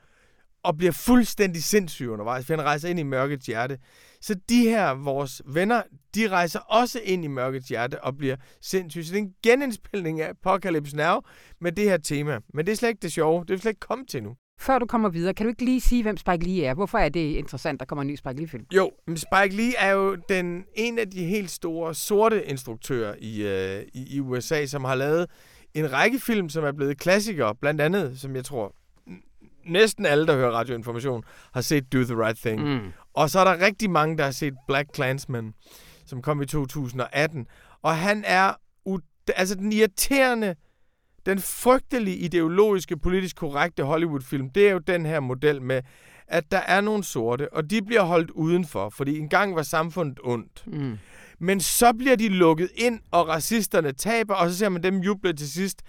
[0.64, 3.78] Og bliver fuldstændig sindssyg undervejs, for han rejser ind i mørkets hjerte.
[4.20, 5.82] Så de her, vores venner,
[6.14, 9.04] de rejser også ind i mørkets hjerte og bliver sindssyge.
[9.04, 11.20] Så det er en genindspilning af Apocalypse Now
[11.60, 12.38] med det her tema.
[12.54, 13.44] Men det er slet ikke det sjove.
[13.44, 14.34] Det er slet ikke kommet til nu.
[14.60, 16.74] Før du kommer videre, kan du ikke lige sige, hvem Spike Lee er?
[16.74, 18.64] Hvorfor er det interessant, der kommer en ny Spike Lee-film?
[18.74, 23.42] Jo, men Spike Lee er jo den, en af de helt store sorte instruktører i,
[23.42, 25.26] øh, i, i USA, som har lavet
[25.74, 27.54] en række film, som er blevet klassikere.
[27.54, 28.74] Blandt andet, som jeg tror,
[29.66, 32.74] næsten alle, der hører radioinformation, har set Do the Right Thing.
[32.74, 32.92] Mm.
[33.14, 35.54] Og så er der rigtig mange, der har set Black Klansman,
[36.06, 37.46] som kom i 2018.
[37.82, 38.54] Og han er
[39.36, 40.54] altså den irriterende,
[41.26, 45.82] den frygtelige ideologiske, politisk korrekte Hollywood-film, det er jo den her model med,
[46.28, 50.66] at der er nogle sorte, og de bliver holdt udenfor, fordi engang var samfundet ondt.
[50.66, 50.98] Mm.
[51.38, 55.32] Men så bliver de lukket ind, og racisterne taber, og så ser man dem juble
[55.32, 55.82] til sidst.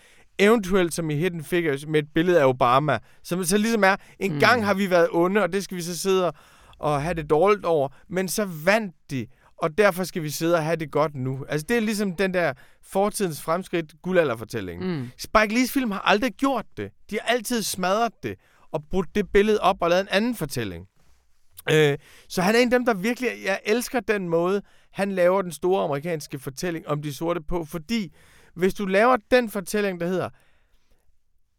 [0.46, 3.00] Eventuelt som i Hidden Figures med et billede af Obama.
[3.24, 4.40] Som så ligesom er, en Mm.
[4.40, 6.32] gang har vi været onde, og det skal vi så sidde
[6.80, 7.90] og- have det dårligt over.
[8.10, 9.28] Men så vandt de,
[9.58, 11.46] og derfor skal vi sidde og have det godt nu.
[11.50, 14.86] Altså det er ligesom den der fortidens fremskridt guldalderfortælling.
[14.86, 15.08] Mm.
[15.18, 16.92] Spike Lees film har aldrig gjort det.
[17.10, 18.36] De har altid smadret det
[18.72, 20.86] og brudt det billede op og lavet en anden fortælling.
[21.72, 21.98] Øh,
[22.30, 23.30] så han er en af dem, der virkelig...
[23.46, 24.62] Jeg elsker den måde,
[24.92, 28.14] han laver den store amerikanske fortælling om de sorte på, fordi
[28.54, 30.30] hvis du laver den fortælling, der hedder,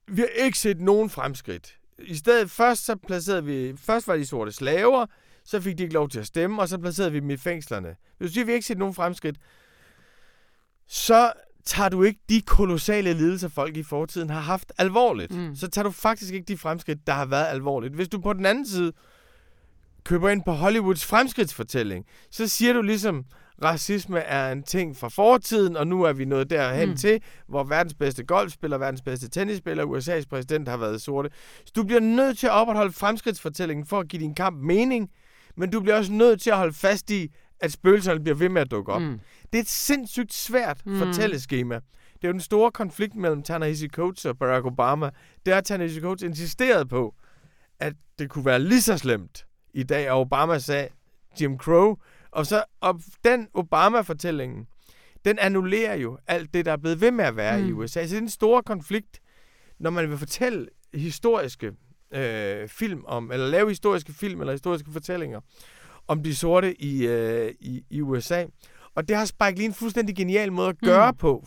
[0.09, 1.79] vi har ikke set nogen fremskridt.
[1.99, 5.07] I stedet først så placerede vi, først var de sorte slaver,
[5.45, 7.97] så fik de ikke lov til at stemme, og så placerede vi dem i fængslerne.
[8.19, 9.37] Hvis du siger, vi har ikke set nogen fremskridt,
[10.87, 11.33] så
[11.65, 15.33] tager du ikke de kolossale lidelser, folk i fortiden har haft alvorligt.
[15.33, 15.41] Mm.
[15.41, 15.57] Mm.
[15.57, 17.95] Så tager du faktisk ikke de fremskridt, der har været alvorligt.
[17.95, 18.93] Hvis du på den anden side
[20.05, 23.25] køber ind på Hollywoods fremskridtsfortælling, så siger du ligesom,
[23.63, 26.97] racisme er en ting fra fortiden, og nu er vi nået derhen Mm.
[26.97, 31.31] til, hvor verdens bedste golfspiller, verdens bedste tennisspiller, USA's præsident har været sorte.
[31.65, 35.11] Så du bliver nødt til at opretholde fremskridtsfortællingen for at give din kamp mening,
[35.57, 37.29] men du bliver også nødt til at holde fast i,
[37.61, 39.03] at spøgelserne bliver ved med at dukke op.
[39.03, 39.21] Mm.
[39.53, 40.99] Det er et sindssygt svært Mm.
[40.99, 41.75] fortælleskema.
[42.15, 45.11] Det er jo den store konflikt mellem Ta-Nehisi Coates og Barack Obama.
[45.47, 47.15] Det har Ta-Nehisi Coates insisteret på,
[47.81, 50.89] at det kunne være lige så slemt i dag, og Obama sagde
[51.41, 51.97] Jim Crow.
[52.33, 54.67] Og så og den Obama-fortællingen,
[55.25, 57.69] den annullerer jo alt det, der er blevet ved med at være mm.
[57.69, 57.73] i.
[57.73, 58.07] USA.
[58.07, 59.21] Så det er en stor konflikt,
[59.79, 61.73] når man vil fortælle historiske
[62.15, 65.41] øh, film om, eller lave historiske film eller historiske fortællinger
[66.09, 68.45] om de sorte i, øh, i, i USA.
[68.95, 71.17] Og det har Spike Lee en fuldstændig genial måde at gøre Mm.
[71.17, 71.47] på.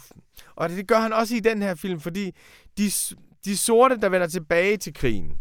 [0.55, 2.31] Og det gør han også i den her film, fordi
[2.77, 2.91] de,
[3.45, 5.31] de sorte, der vender tilbage til krigen,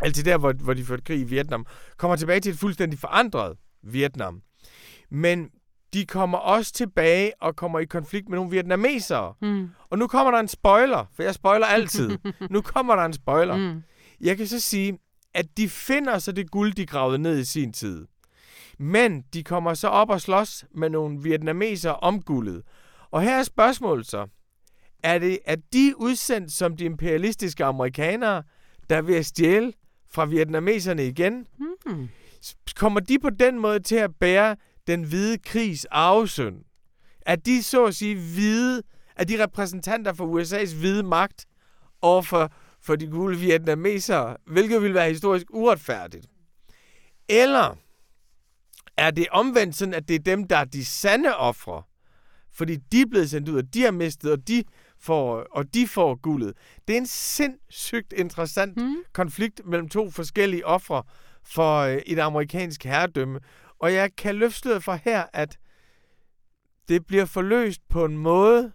[0.00, 1.66] altså der, hvor, hvor de førte krig i Vietnam,
[1.96, 4.42] kommer tilbage til et fuldstændig forandret Vietnam.
[5.10, 5.50] Men
[5.94, 9.34] de kommer også tilbage og kommer i konflikt med nogle vietnamesere.
[9.42, 9.68] Mm.
[9.90, 12.18] Og nu kommer der en spoiler, for jeg spoiler altid.
[12.50, 13.56] nu kommer der en spoiler.
[13.56, 13.82] Mm.
[14.20, 14.98] Jeg kan så sige,
[15.34, 18.06] at de finder så det guld, de gravede ned i sin tid.
[18.78, 22.62] Men de kommer så op og slås med nogle vietnamesere om guldet.
[23.10, 24.26] Og her er spørgsmålet så.
[25.02, 28.42] Er det, at de udsendt som de imperialistiske amerikanere,
[28.90, 29.72] der er ved at stjæle
[30.10, 31.46] fra vietnameserne igen?
[31.86, 32.08] Mm.
[32.76, 36.64] Kommer de på den måde til at bære den hvide krigs arvesynd?
[37.26, 38.82] Er de så at sige hvide,
[39.16, 41.46] er de repræsentanter for USA's hvide magt
[42.02, 46.26] overfor for de gule vietnamesere, hvilket vil være historisk uretfærdigt?
[47.28, 47.76] Eller
[48.96, 51.82] er det omvendt sådan, at det er dem, der er de sande ofre,
[52.52, 54.64] fordi de er blevet sendt ud, og de har mistet, og de
[54.98, 56.52] får, og de får guldet.
[56.88, 58.96] Det er en sindssygt interessant Mm.
[59.12, 61.02] konflikt mellem to forskellige ofre
[61.44, 63.40] for øh, et amerikansk herredømme.
[63.84, 65.58] Og jeg kan løfte for her, at
[66.88, 68.72] det bliver forløst på en måde,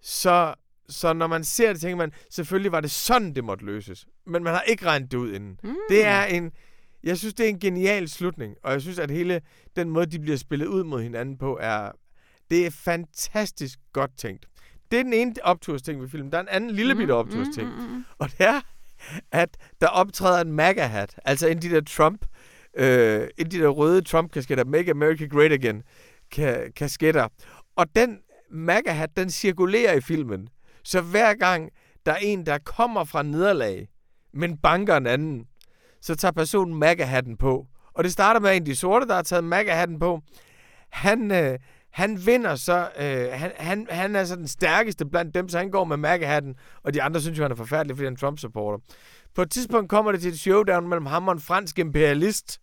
[0.00, 0.54] så,
[0.88, 4.06] så når man ser det, tænker man, selvfølgelig var det sådan, det måtte løses.
[4.26, 5.60] Men man har ikke regnet det ud inden.
[5.62, 5.76] Mm.
[5.88, 6.52] Det er en,
[7.02, 9.40] jeg synes, det er en genial slutning, og jeg synes, at hele
[9.76, 11.92] den måde, de bliver spillet ud mod hinanden på, er,
[12.50, 14.46] det er fantastisk godt tænkt.
[14.90, 16.32] Det er den ene optursting ved filmen.
[16.32, 17.68] Der er en anden lille bitte optursting.
[17.68, 18.04] Mm, mm, mm.
[18.18, 18.60] Og det er,
[19.32, 21.20] at der optræder en MAGA-hat.
[21.24, 22.26] Altså en af de der Trump,
[22.76, 25.82] øh, en af de der røde Trump-kasketter, Make America Great Again,
[26.34, 27.28] ka- kasketter.
[27.76, 28.18] Og den
[28.50, 30.48] MAGA-hat, den cirkulerer i filmen.
[30.84, 31.70] Så hver gang
[32.06, 33.88] der er en, der kommer fra nederlag,
[34.32, 35.44] men banker en anden,
[36.00, 37.66] så tager personen MAGA-hatten på.
[37.94, 40.20] Og det starter med en af de sorte, der har taget MAGA-hatten på.
[40.90, 41.58] Han, øh,
[41.92, 45.70] han vinder så, øh, han, han, han er så den stærkeste blandt dem, så han
[45.70, 48.78] går med MAGA-hatten, og de andre synes jo, han er forfærdelig, fordi han er Trump-supporter.
[49.34, 52.60] På et tidspunkt kommer det til et showdown mellem ham og en fransk imperialist.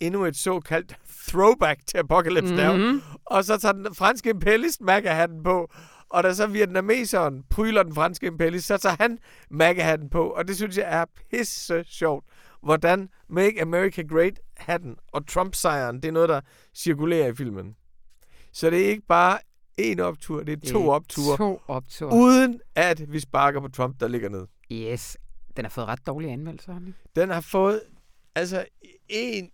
[0.00, 0.96] Endnu et såkaldt
[1.28, 2.54] throwback til Apocalypse.
[2.54, 2.76] Now.
[2.76, 3.02] Mhm.
[3.24, 5.70] Og så tager den franske imperialist MAGA-hatten på,
[6.10, 9.18] og da så vietnameseren pryler den franske imperialist, så tager han
[9.50, 12.24] MAGA-hatten på, og det synes jeg er pisse sjovt.
[12.62, 16.40] hvordan Make America Great hatten og Trump-sejren, det er noget, der
[16.74, 17.76] cirkulerer i filmen.
[18.52, 19.38] Så det er ikke bare
[19.80, 22.14] én optur, det er to Øh, opture, To opture.
[22.14, 24.46] uden at vi sparker på Trump, der ligger ned.
[24.72, 25.16] Yes.
[25.56, 26.72] Den har fået ret dårlige anmeldelser.
[26.72, 26.94] har den?
[27.16, 27.80] Den har fået
[28.34, 28.64] altså
[29.08, 29.50] en,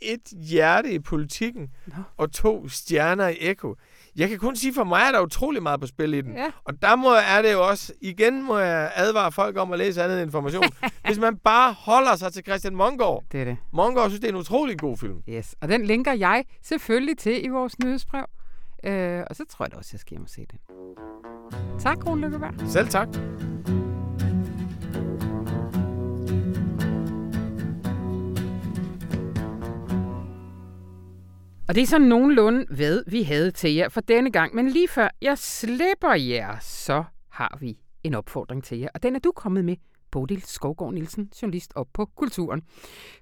[0.00, 1.94] et hjerte i politikken Nå.
[2.16, 3.74] og to stjerner i Echo.
[4.16, 6.36] Jeg kan kun sige, for mig er der utrolig meget på spil i den.
[6.36, 6.50] Ja.
[6.64, 10.02] Og der må, er det jo også, igen må jeg advare folk om at læse
[10.02, 10.64] andet information.
[11.06, 13.24] Hvis man bare holder sig til Christian Mongård.
[13.32, 13.56] Det er det.
[13.72, 15.22] Mongård synes, det er en utrolig god film.
[15.28, 15.56] Yes.
[15.60, 18.24] Og den linker jeg selvfølgelig til i vores nyhedsbrev.
[18.84, 20.58] Øh, og så tror jeg da også, jeg skal hjem og se den.
[21.78, 22.54] Tak, Rune Lykkeberg.
[22.70, 23.08] Selv tak.
[31.68, 34.54] Og det er sådan nogenlunde, hvad vi havde til jer for denne gang.
[34.54, 38.88] Men lige før jeg slipper jer, så har vi en opfordring til jer.
[38.94, 39.76] Og den er du kommet med,
[40.10, 42.62] Bodil Skovgaard Nielsen, journalist op på Kulturen.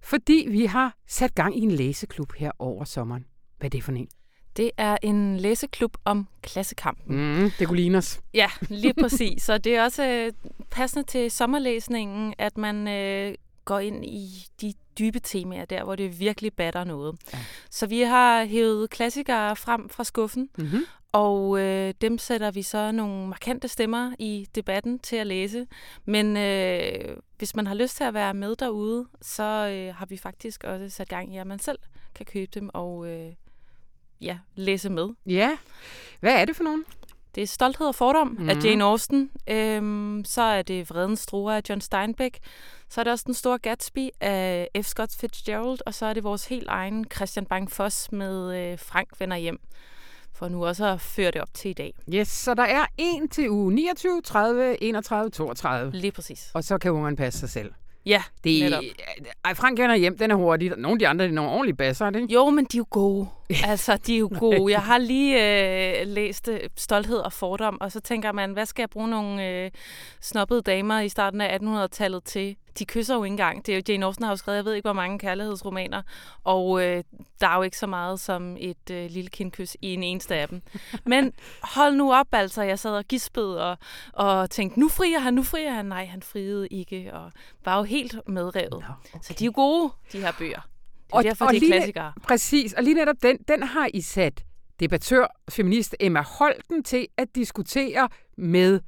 [0.02, 3.24] Fordi vi har sat gang i en læseklub her over sommeren.
[3.58, 4.08] Hvad er det for en?
[4.56, 7.16] Det er en læseklub om klassekampen.
[7.16, 8.20] Mm, det kunne ligne os.
[8.34, 9.42] Ja, lige præcis.
[9.42, 10.32] Så det er også øh,
[10.70, 13.34] passende til sommerlæsningen, at man øh,
[13.66, 17.16] går ind i de dybe temaer, der hvor det virkelig batter noget.
[17.32, 17.38] Ja.
[17.70, 20.80] Så vi har hævet klassikere frem fra skuffen, Mm-hmm.
[21.12, 25.66] og øh, dem sætter vi så nogle markante stemmer i debatten til at læse.
[26.04, 30.16] Men øh, hvis man har lyst til at være med derude, så øh, har vi
[30.16, 31.78] faktisk også sat gang i, at man selv
[32.14, 33.32] kan købe dem og øh,
[34.20, 35.08] ja, læse med.
[35.26, 35.56] Ja.
[36.20, 36.84] Hvad er det for nogen?
[37.36, 38.48] Det er Stolthed og Fordom mm.
[38.48, 38.64] af.
[38.64, 39.30] Jane Austen.
[39.48, 42.38] Øhm, så er det Vredens Druer af John Steinbeck.
[42.88, 44.86] Så er det også Den Store Gatsby af F.
[44.86, 45.78] Scott Fitzgerald.
[45.86, 49.60] Og så er det vores helt egen Christian Bang-Foss med øh, Frank vender hjem.
[50.32, 51.94] For nu også at føre det op til i dag.
[52.14, 55.92] Yes, så der er en til uge 29, 30, 31, 32.
[55.92, 56.50] Lige præcis.
[56.54, 57.72] Og så kan ungerne passe sig selv.
[58.06, 58.84] Ja, Det, netop.
[59.44, 60.70] ej, Frank vender hjem, den er hurtig.
[60.76, 62.34] Nogle af de andre, det er nogle ordentlige basser, er ikke?
[62.34, 63.28] Jo, men de er jo gode.
[63.64, 64.72] Altså, de er jo gode.
[64.72, 68.82] Jeg har lige øh, læst øh, Stolthed og Fordom, og så tænker man, hvad skal
[68.82, 69.70] jeg bruge nogle øh,
[70.20, 72.56] snobbede damer i starten af 1800-tallet til?
[72.78, 73.66] De kysser jo ikke engang.
[73.66, 76.02] Det er jo Jane Austen har jo skrevet, jeg ved ikke, hvor mange kærlighedsromaner,
[76.44, 77.04] og øh,
[77.40, 80.48] der er jo ikke så meget som et øh, lille kindkys i en eneste af
[80.48, 80.62] dem.
[81.06, 82.62] Men hold nu op, altså.
[82.62, 83.78] Jeg sad og gispede og,
[84.12, 85.86] og tænkte, nu frier han, nu frier han.
[85.86, 87.32] Nej, han friede ikke, og
[87.64, 88.74] var jo helt medrevet.
[88.74, 89.18] okay.
[89.22, 90.60] Så de er jo gode, de her bøger.
[90.60, 92.12] Det er Og- derfor, og de er lige- klassikere.
[92.22, 94.44] Præcis, og lige netop den, den har I sat
[94.80, 98.80] debattør, feminist Emma Holten til at diskutere med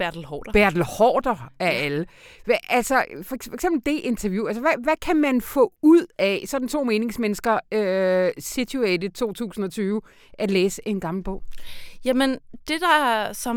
[0.00, 0.52] Bertel Hårder.
[0.52, 2.06] Bertel Hårder af alle.
[2.44, 6.42] Hvad, altså, for, for eksempel det interview, altså hvad, hvad kan man få ud af,
[6.46, 10.00] sådan to meningsmennesker, øh, situated 2020,
[10.34, 11.42] at læse en gammel bog?
[12.04, 12.38] Jamen,
[12.68, 13.56] det der, som...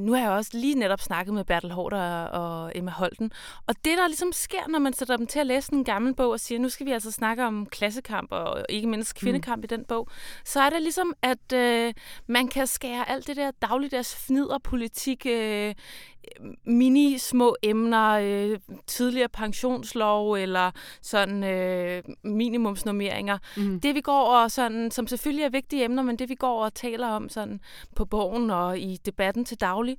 [0.00, 3.30] Nu har jeg også lige netop snakket med Bertel Hårder og Emma Holten.
[3.66, 6.30] Og det, der ligesom sker, når man sætter dem til at læse en gammel bog
[6.30, 9.64] og siger, nu skal vi altså snakke om klassekamp og ikke mindst kvindekamp mm.
[9.64, 10.08] i den bog,
[10.44, 11.94] så er det ligesom, at øh,
[12.26, 15.74] man kan skære alt det der dagligdags fnider, politik, øh,
[16.64, 20.70] mini små emner, øh, tidligere pensionslov eller
[21.02, 23.38] sådan øh, minimumsnormeringer.
[23.56, 23.80] Mm.
[23.80, 26.74] Det vi går og sådan, som selvfølgelig er vigtige emner, men det vi går og
[26.74, 27.60] taler om sådan
[27.96, 29.96] på bogen og i debatten til daglig,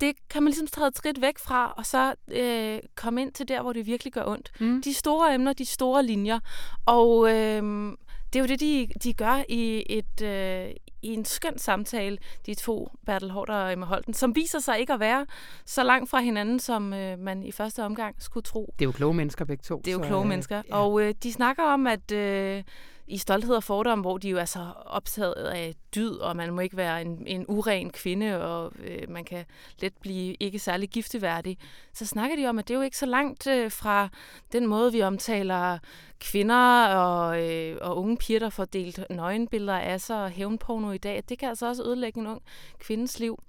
[0.00, 3.48] det kan man ligesom træde et skridt væk fra, og så øh, komme ind til
[3.48, 4.52] der, hvor det virkelig gør ondt.
[4.60, 4.82] Mm.
[4.82, 6.40] De store emner, de store linjer.
[6.86, 7.92] Og øh,
[8.36, 10.70] det er jo det, de, de gør i, et, øh,
[11.02, 14.92] i en skøn samtale, de to, Bertel Hårder og Emma Holten, som viser sig ikke
[14.92, 15.26] at være
[15.66, 18.74] så langt fra hinanden, som øh, man i første omgang skulle tro.
[18.78, 19.80] Det er jo kloge mennesker begge to.
[19.84, 20.62] Det er jo så, kloge øh, mennesker.
[20.68, 20.76] Ja.
[20.76, 22.62] Og øh, de snakker om, at øh,
[23.06, 26.60] i Stolthed og Fordom, hvor de jo er så optaget af dyd, og man må
[26.60, 29.44] ikke være en, en uren kvinde, og øh, man kan
[29.80, 31.58] let blive ikke særlig gifteværdig,
[31.92, 34.08] så snakker de om, at det er jo ikke så langt øh, fra
[34.52, 35.78] den måde, vi omtaler
[36.20, 40.98] kvinder og, øh, og unge piger, der får delt nøgenbilleder af sig og hævnporno i
[40.98, 41.22] dag.
[41.28, 42.42] Det kan altså også ødelægge en ung
[42.78, 43.42] kvindes liv.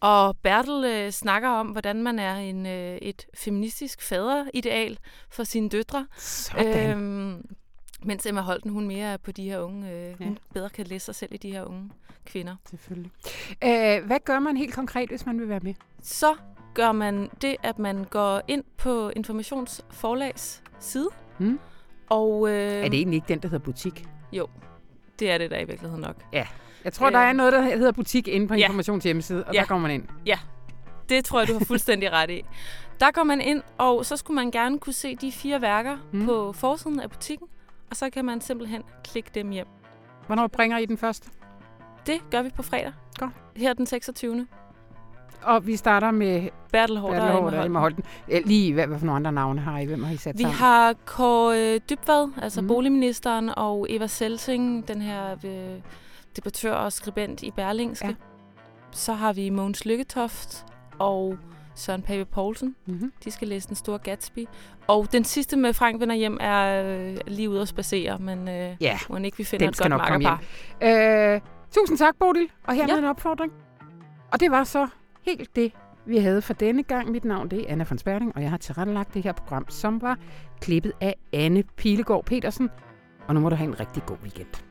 [0.00, 4.98] Og Bertel øh, snakker om, hvordan man er en, øh, et feministisk faderideal
[5.30, 6.06] for sine døtre.
[6.16, 6.90] Sådan.
[6.90, 7.56] Øhm,
[8.04, 10.24] mens Emma Holten, hun mere er på de her unge, øh, Ja.
[10.24, 11.90] hun bedre kan læse sig selv i de her unge
[12.26, 12.56] kvinder.
[12.70, 13.10] Selvfølgelig.
[13.64, 15.74] Øh, hvad gør man helt konkret, hvis man vil være med?
[16.02, 16.34] Så
[16.74, 21.08] gør man det, at man går ind på Informationsforlags side.
[21.38, 21.58] Mm.
[22.10, 24.04] Og, øh, Er det egentlig ikke den, der hedder butik?
[24.32, 24.46] Jo,
[25.18, 26.16] det er det der i virkeligheden nok.
[26.84, 27.12] Jeg tror, Øh.
[27.12, 28.64] der er noget, der hedder butik inde på Ja.
[28.64, 29.60] Informations hjemmeside, og Ja.
[29.60, 30.08] der kommer man ind.
[31.08, 32.42] Det tror jeg, du har fuldstændig ret i.
[33.00, 36.24] Der går man ind, og så skulle man gerne kunne se de fire værker mm.
[36.24, 37.46] på forsiden af butikken.
[37.90, 39.66] Og så kan man simpelthen klikke dem hjem.
[40.26, 41.30] Hvornår bringer I den første?
[42.06, 42.92] Det gør vi på fredag.
[43.18, 43.30] Godt.
[43.56, 44.46] Her den 26.
[45.42, 48.04] Og vi starter med Bertel Bertel og Emma Holten.
[48.44, 49.84] Lige, hvad, hvad for nogle andre navne har I?
[49.84, 50.58] Hvem har I sat Vi sammen?
[50.58, 52.68] har Kåre øh, Dybvad, altså mm.
[52.68, 55.80] boligministeren, og Eva Selsing, den her øh,
[56.36, 58.06] debattør og skribent i Berlingske.
[58.06, 58.14] Ja.
[58.90, 60.66] Så har vi Mogens Lykketoft
[60.98, 61.38] og
[61.80, 62.76] Søren Pape Poulsen.
[62.86, 63.12] Mm-hmm.
[63.24, 64.46] De skal læse Den Store Gatsby.
[64.86, 68.76] Og den sidste med Frank vender hjem er øh, lige ude at spacere, men øh,
[68.80, 70.28] Ja, må ikke vi finder Den et godt nok komme
[70.80, 71.34] makkerpar.
[71.34, 72.48] Øh, tusind tak, Bodil.
[72.64, 72.98] Og her ja.
[72.98, 73.52] en opfordring.
[74.32, 74.88] Og det var så
[75.22, 75.72] helt det,
[76.06, 77.10] vi havde for denne gang.
[77.10, 80.02] Mit navn det er Anna von Sperling, og jeg har tilrettelagt det her program, som
[80.02, 80.18] var
[80.60, 82.70] klippet af Anne Pilegaard Petersen.
[83.28, 84.69] Og nu må du have en rigtig god weekend.